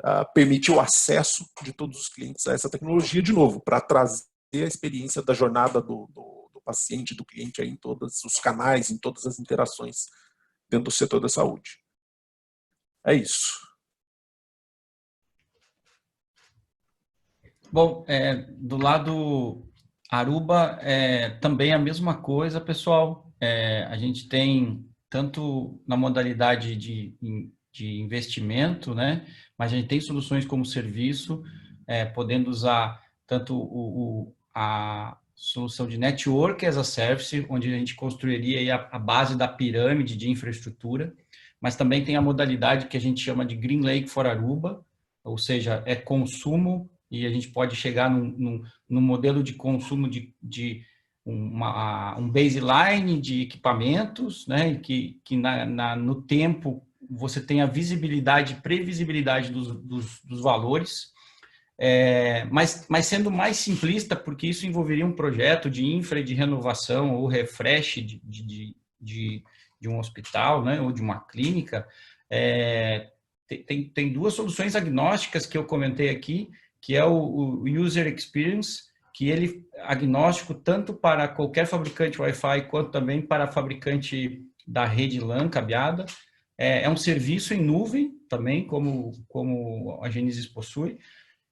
[0.00, 4.16] uh, permitir o acesso de todos os clientes a essa tecnologia, de novo, para trazer
[4.54, 8.90] a experiência da jornada do, do, do paciente, do cliente aí em todos os canais,
[8.90, 10.06] em todas as interações
[10.68, 11.78] dentro do setor da saúde.
[13.06, 13.67] É isso.
[17.72, 19.66] Bom, é, do lado
[20.10, 23.30] Aruba, é, também a mesma coisa, pessoal.
[23.40, 27.16] É, a gente tem tanto na modalidade de
[27.78, 29.24] de investimento, né?
[29.56, 31.42] Mas a gente tem soluções como serviço,
[31.86, 37.78] é, podendo usar tanto o, o, a solução de network as a service, onde a
[37.78, 41.14] gente construiria a, a base da pirâmide de infraestrutura,
[41.60, 44.84] mas também tem a modalidade que a gente chama de Green Lake for Aruba,
[45.22, 50.08] ou seja, é consumo e a gente pode chegar num, num, num modelo de consumo
[50.08, 50.82] de, de
[51.24, 57.66] uma, um baseline de equipamentos, né, que, que na, na, no tempo você tem a
[57.66, 61.12] visibilidade, previsibilidade dos, dos, dos valores,
[61.80, 67.14] é, mas, mas sendo mais simplista, porque isso envolveria um projeto de infra de renovação
[67.14, 69.44] ou refresh de, de, de,
[69.80, 71.86] de um hospital, né, ou de uma clínica,
[72.30, 73.10] é,
[73.66, 76.50] tem, tem duas soluções agnósticas que eu comentei aqui,
[76.80, 78.82] que é o, o User Experience,
[79.14, 85.48] que ele agnóstico tanto para qualquer fabricante Wi-Fi quanto também para fabricante da rede LAN
[85.48, 86.06] cabeada.
[86.56, 90.98] É, é um serviço em nuvem também, como, como a Genesis possui,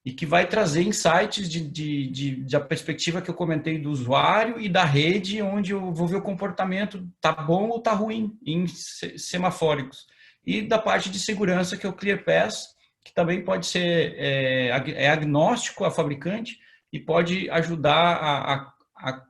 [0.05, 4.61] e que vai trazer insights de, de, de, de, perspectiva que eu comentei do usuário
[4.61, 8.67] e da rede, onde eu vou ver o comportamento tá bom ou tá ruim em
[8.69, 10.07] semafóricos.
[10.47, 12.76] E da parte de segurança, que é o ClearPass,
[13.07, 16.59] que também pode ser é, é agnóstico a fabricante
[16.93, 19.23] e pode ajudar a, a, a,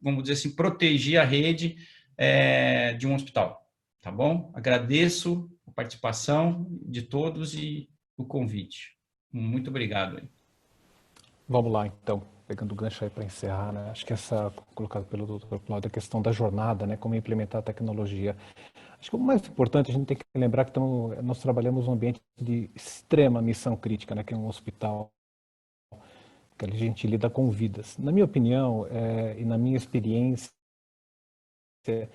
[0.00, 1.76] vamos dizer assim, proteger a rede
[2.16, 3.68] é, de um hospital.
[4.00, 4.50] Tá bom?
[4.54, 8.96] Agradeço a participação de todos e o convite.
[9.30, 10.26] Muito obrigado.
[11.46, 13.90] Vamos lá, então, pegando o gancho aí para encerrar, né?
[13.90, 15.58] Acho que essa, colocado pelo Dr.
[15.66, 16.96] Cláudio, a questão da jornada, né?
[16.96, 18.34] Como implementar a tecnologia.
[19.02, 21.94] Acho que o mais importante, a gente tem que lembrar que estamos, nós trabalhamos num
[21.94, 24.22] ambiente de extrema missão crítica, né?
[24.22, 25.10] Que é um hospital
[26.56, 27.98] que a gente lida com vidas.
[27.98, 30.52] Na minha opinião é, e na minha experiência,
[31.84, 32.06] a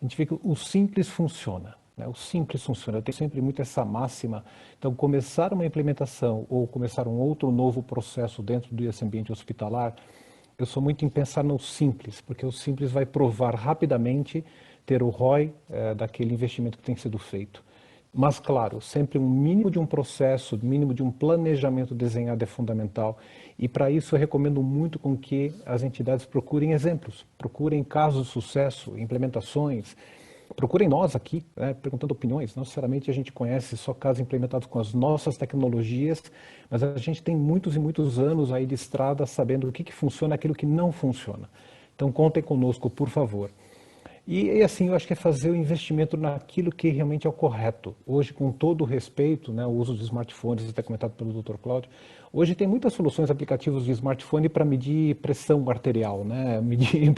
[0.00, 1.76] gente vê que o simples funciona.
[1.96, 2.06] Né?
[2.06, 2.98] O simples funciona.
[2.98, 4.44] Eu tenho sempre muito essa máxima.
[4.78, 9.96] Então, começar uma implementação ou começar um outro novo processo dentro desse ambiente hospitalar,
[10.56, 14.44] eu sou muito em pensar no simples, porque o simples vai provar rapidamente
[14.90, 17.62] ter o ROI é, daquele investimento que tem sido feito.
[18.12, 23.16] Mas, claro, sempre um mínimo de um processo, mínimo de um planejamento desenhado é fundamental.
[23.56, 28.32] E para isso eu recomendo muito com que as entidades procurem exemplos, procurem casos de
[28.32, 29.96] sucesso, implementações,
[30.56, 32.56] procurem nós aqui, né, perguntando opiniões.
[32.56, 36.20] Não necessariamente a gente conhece só casos implementados com as nossas tecnologias,
[36.68, 39.92] mas a gente tem muitos e muitos anos aí de estrada sabendo o que, que
[39.92, 41.48] funciona e aquilo que não funciona.
[41.94, 43.52] Então contem conosco, por favor.
[44.30, 47.32] E, e, assim, eu acho que é fazer o investimento naquilo que realmente é o
[47.32, 47.96] correto.
[48.06, 51.56] Hoje, com todo o respeito, né, o uso de smartphones, até comentado pelo Dr.
[51.56, 51.90] Cláudio,
[52.32, 57.12] hoje tem muitas soluções aplicativos de smartphone para medir pressão arterial, né, medir,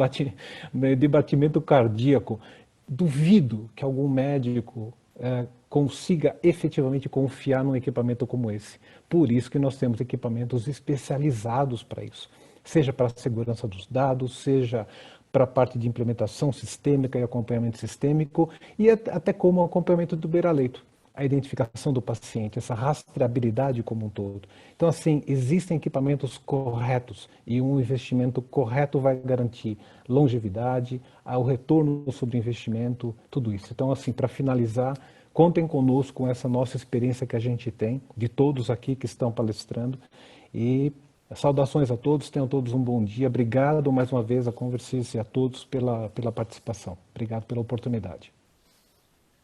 [0.72, 2.40] medir batimento cardíaco.
[2.88, 8.78] Duvido que algum médico é, consiga efetivamente confiar num equipamento como esse.
[9.06, 12.30] Por isso que nós temos equipamentos especializados para isso
[12.64, 14.86] seja para a segurança dos dados, seja
[15.32, 20.84] para a parte de implementação sistêmica e acompanhamento sistêmico e até como acompanhamento do beira-leito,
[21.14, 24.42] a identificação do paciente, essa rastreabilidade como um todo.
[24.76, 29.78] Então, assim, existem equipamentos corretos e um investimento correto vai garantir
[30.08, 33.68] longevidade, o retorno sobre o investimento, tudo isso.
[33.72, 34.96] Então, assim, para finalizar,
[35.32, 39.32] contem conosco com essa nossa experiência que a gente tem, de todos aqui que estão
[39.32, 39.98] palestrando,
[40.54, 40.92] e
[41.36, 43.26] Saudações a todos, tenham todos um bom dia.
[43.26, 46.96] Obrigado mais uma vez a Conversice e a todos pela, pela participação.
[47.10, 48.32] Obrigado pela oportunidade.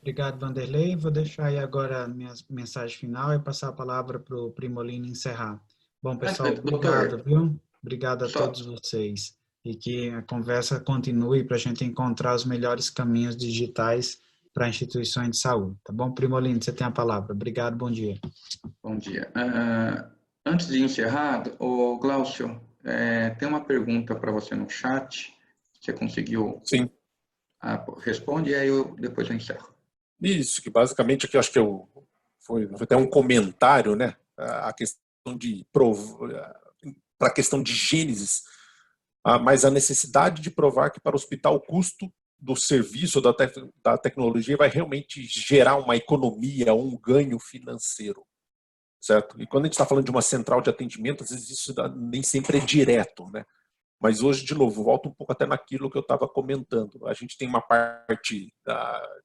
[0.01, 0.97] Obrigado, Vanderlei.
[0.97, 5.07] Vou deixar aí agora a minha mensagem final e passar a palavra para o Primolino
[5.07, 5.61] encerrar.
[6.03, 7.61] Bom, pessoal, obrigado, viu?
[7.83, 9.37] Obrigado a todos vocês.
[9.65, 14.19] E que a conversa continue para a gente encontrar os melhores caminhos digitais
[14.55, 15.77] para instituições de saúde.
[15.85, 16.13] Tá bom?
[16.13, 17.33] Primolino, você tem a palavra.
[17.33, 18.19] Obrigado, bom dia.
[18.83, 19.31] Bom dia.
[19.37, 25.35] Uh Antes de encerrar, o Glaucio, é, tem uma pergunta para você no chat.
[25.81, 26.61] Você conseguiu?
[26.65, 26.91] Sim.
[27.61, 29.75] Ah, responde e aí eu, depois eu encerro.
[30.21, 31.89] Isso, que basicamente aqui acho que eu,
[32.41, 34.17] foi, até um comentário, né?
[34.37, 35.67] A questão de
[37.19, 38.43] para a questão de Gênesis,
[39.43, 43.47] mas a necessidade de provar que para o hospital o custo do serviço da, te,
[43.83, 48.25] da tecnologia vai realmente gerar uma economia, um ganho financeiro
[49.09, 49.41] certo?
[49.41, 52.23] E quando a gente está falando de uma central de atendimento, às vezes isso nem
[52.23, 53.45] sempre é direto, né?
[54.01, 57.05] Mas hoje, de novo, volto um pouco até naquilo que eu estava comentando.
[57.07, 58.55] A gente tem uma parte,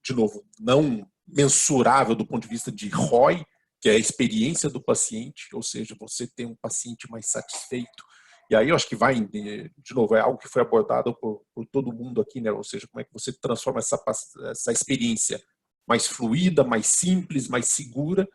[0.04, 3.46] de novo, não mensurável do ponto de vista de ROI,
[3.80, 8.04] que é a experiência do paciente, ou seja, você tem um paciente mais satisfeito.
[8.50, 11.68] E aí eu acho que vai, de novo, é algo que foi abordado por, por
[11.68, 12.52] todo mundo aqui, né?
[12.52, 14.02] Ou seja, como é que você transforma essa,
[14.50, 15.40] essa experiência
[15.86, 18.28] mais fluida, mais simples, mais segura,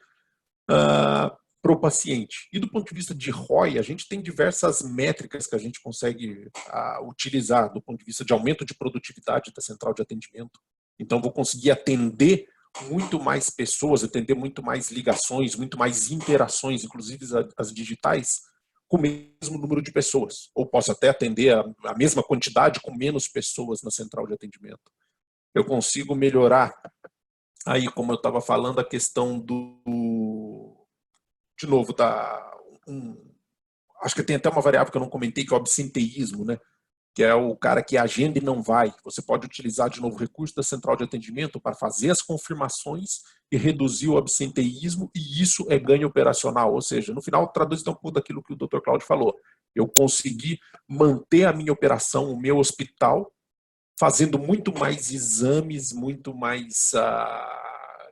[0.71, 2.49] uh, ah, para o paciente.
[2.53, 5.81] E do ponto de vista de ROI, a gente tem diversas métricas que a gente
[5.81, 10.61] consegue uh, utilizar do ponto de vista de aumento de produtividade da central de atendimento.
[10.99, 12.47] Então, vou conseguir atender
[12.89, 17.25] muito mais pessoas, atender muito mais ligações, muito mais interações, inclusive
[17.57, 18.41] as digitais,
[18.87, 20.51] com o mesmo número de pessoas.
[20.55, 24.93] Ou posso até atender a, a mesma quantidade com menos pessoas na central de atendimento.
[25.55, 26.75] Eu consigo melhorar
[27.67, 29.81] aí, como eu estava falando, a questão do
[31.59, 32.57] de novo, da
[32.87, 33.17] um,
[34.03, 36.59] acho que tem até uma variável que eu não comentei, que é o absenteísmo, né?
[37.19, 38.95] que é o cara que agenda e não vai.
[39.03, 43.23] Você pode utilizar de novo o recurso da central de atendimento para fazer as confirmações
[43.51, 46.73] e reduzir o absenteísmo, e isso é ganho operacional.
[46.73, 48.79] Ou seja, no final, traduz então tudo aquilo que o Dr.
[48.85, 49.35] Claudio falou.
[49.75, 53.33] Eu consegui manter a minha operação, o meu hospital,
[53.99, 56.93] fazendo muito mais exames, muito mais.
[56.95, 57.68] Uh,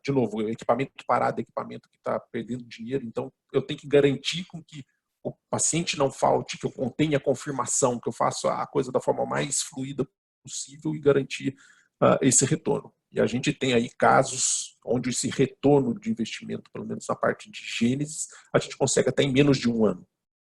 [0.07, 3.04] de novo, equipamento parado, equipamento que está perdendo dinheiro.
[3.04, 4.84] Então, eu tenho que garantir com que
[5.24, 9.26] o paciente não falte, que eu contenha confirmação, que eu faça a coisa da forma
[9.26, 10.07] mais fluida
[10.44, 11.57] possível e garantir
[12.00, 12.94] uh, esse retorno.
[13.11, 17.50] E a gente tem aí casos onde esse retorno de investimento, pelo menos na parte
[17.50, 20.07] de gênesis, a gente consegue até em menos de um ano.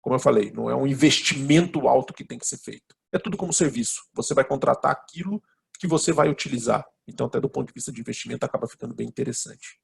[0.01, 2.95] Como eu falei, não é um investimento alto que tem que ser feito.
[3.11, 4.01] É tudo como serviço.
[4.13, 5.43] Você vai contratar aquilo
[5.81, 6.85] que você vai utilizar.
[7.07, 9.81] Então, até do ponto de vista de investimento, acaba ficando bem interessante.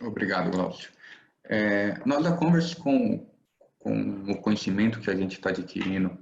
[0.00, 0.92] Obrigado, Glaucio.
[1.42, 3.28] É, nós da Converse, com,
[3.76, 6.16] com o conhecimento que a gente está adquirindo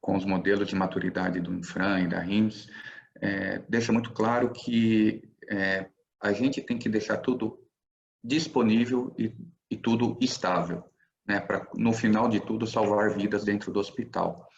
[0.00, 2.68] com os modelos de maturidade do Infran e da RIMS,
[3.20, 5.90] é, deixa muito claro que é,
[6.20, 7.58] a gente tem que deixar tudo
[8.22, 9.34] disponível e,
[9.68, 10.84] e tudo estável,
[11.26, 14.48] né, para no final de tudo salvar vidas dentro do hospital.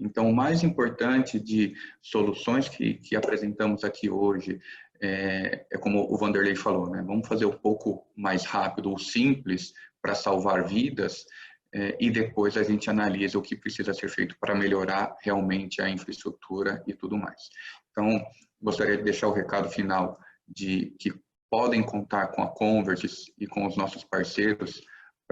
[0.00, 4.60] Então, o mais importante de soluções que, que apresentamos aqui hoje
[5.02, 7.02] é, é, como o Vanderlei falou, né?
[7.04, 11.26] Vamos fazer um pouco mais rápido ou simples para salvar vidas
[11.74, 15.88] é, e depois a gente analisa o que precisa ser feito para melhorar realmente a
[15.88, 17.48] infraestrutura e tudo mais.
[17.90, 18.24] Então,
[18.60, 21.12] gostaria de deixar o recado final de que
[21.50, 24.80] podem contar com a Converse e com os nossos parceiros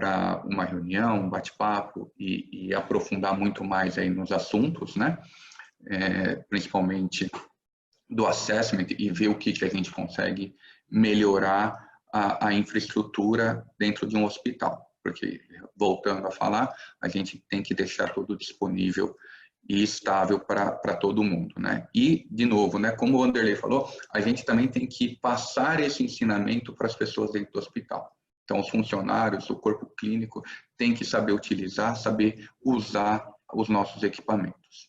[0.01, 5.19] para uma reunião, um bate-papo e, e, aprofundar muito mais aí nos assuntos, né?
[5.87, 7.31] É, principalmente
[8.09, 10.55] do assessment e ver o que, que a gente consegue
[10.91, 11.79] melhorar
[12.13, 14.87] a, a infraestrutura dentro de um hospital.
[15.03, 15.41] Porque,
[15.77, 19.15] voltando a falar, a gente tem que deixar tudo disponível
[19.69, 21.87] e estável para todo mundo, né?
[21.95, 26.03] E, de novo, né, como o Anderley falou, a gente também tem que passar esse
[26.03, 28.11] ensinamento para as pessoas dentro do hospital.
[28.51, 30.43] Então, os funcionários, o corpo clínico,
[30.77, 33.25] tem que saber utilizar, saber usar
[33.55, 34.89] os nossos equipamentos.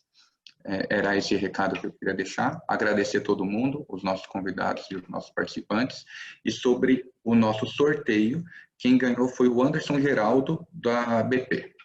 [0.66, 2.60] É, era esse recado que eu queria deixar.
[2.68, 6.04] Agradecer a todo mundo, os nossos convidados e os nossos participantes.
[6.44, 8.44] E sobre o nosso sorteio,
[8.80, 11.76] quem ganhou foi o Anderson Geraldo, da BP.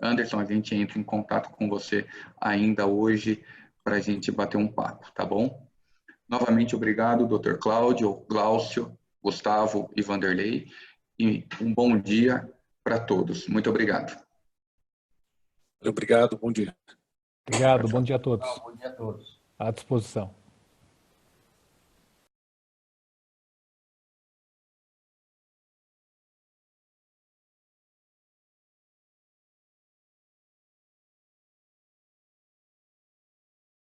[0.00, 2.06] Anderson, a gente entra em contato com você
[2.40, 3.44] ainda hoje
[3.82, 5.68] para a gente bater um papo, tá bom?
[6.28, 7.56] Novamente, obrigado, Dr.
[7.58, 10.66] Cláudio, Glaucio, Gustavo e Vanderlei.
[11.18, 12.50] E um bom dia
[12.82, 13.46] para todos.
[13.46, 14.20] Muito obrigado.
[15.84, 16.74] Obrigado, bom dia.
[17.46, 18.58] Obrigado, bom dia a todos.
[18.58, 19.40] Bom dia a todos.
[19.58, 20.41] À disposição.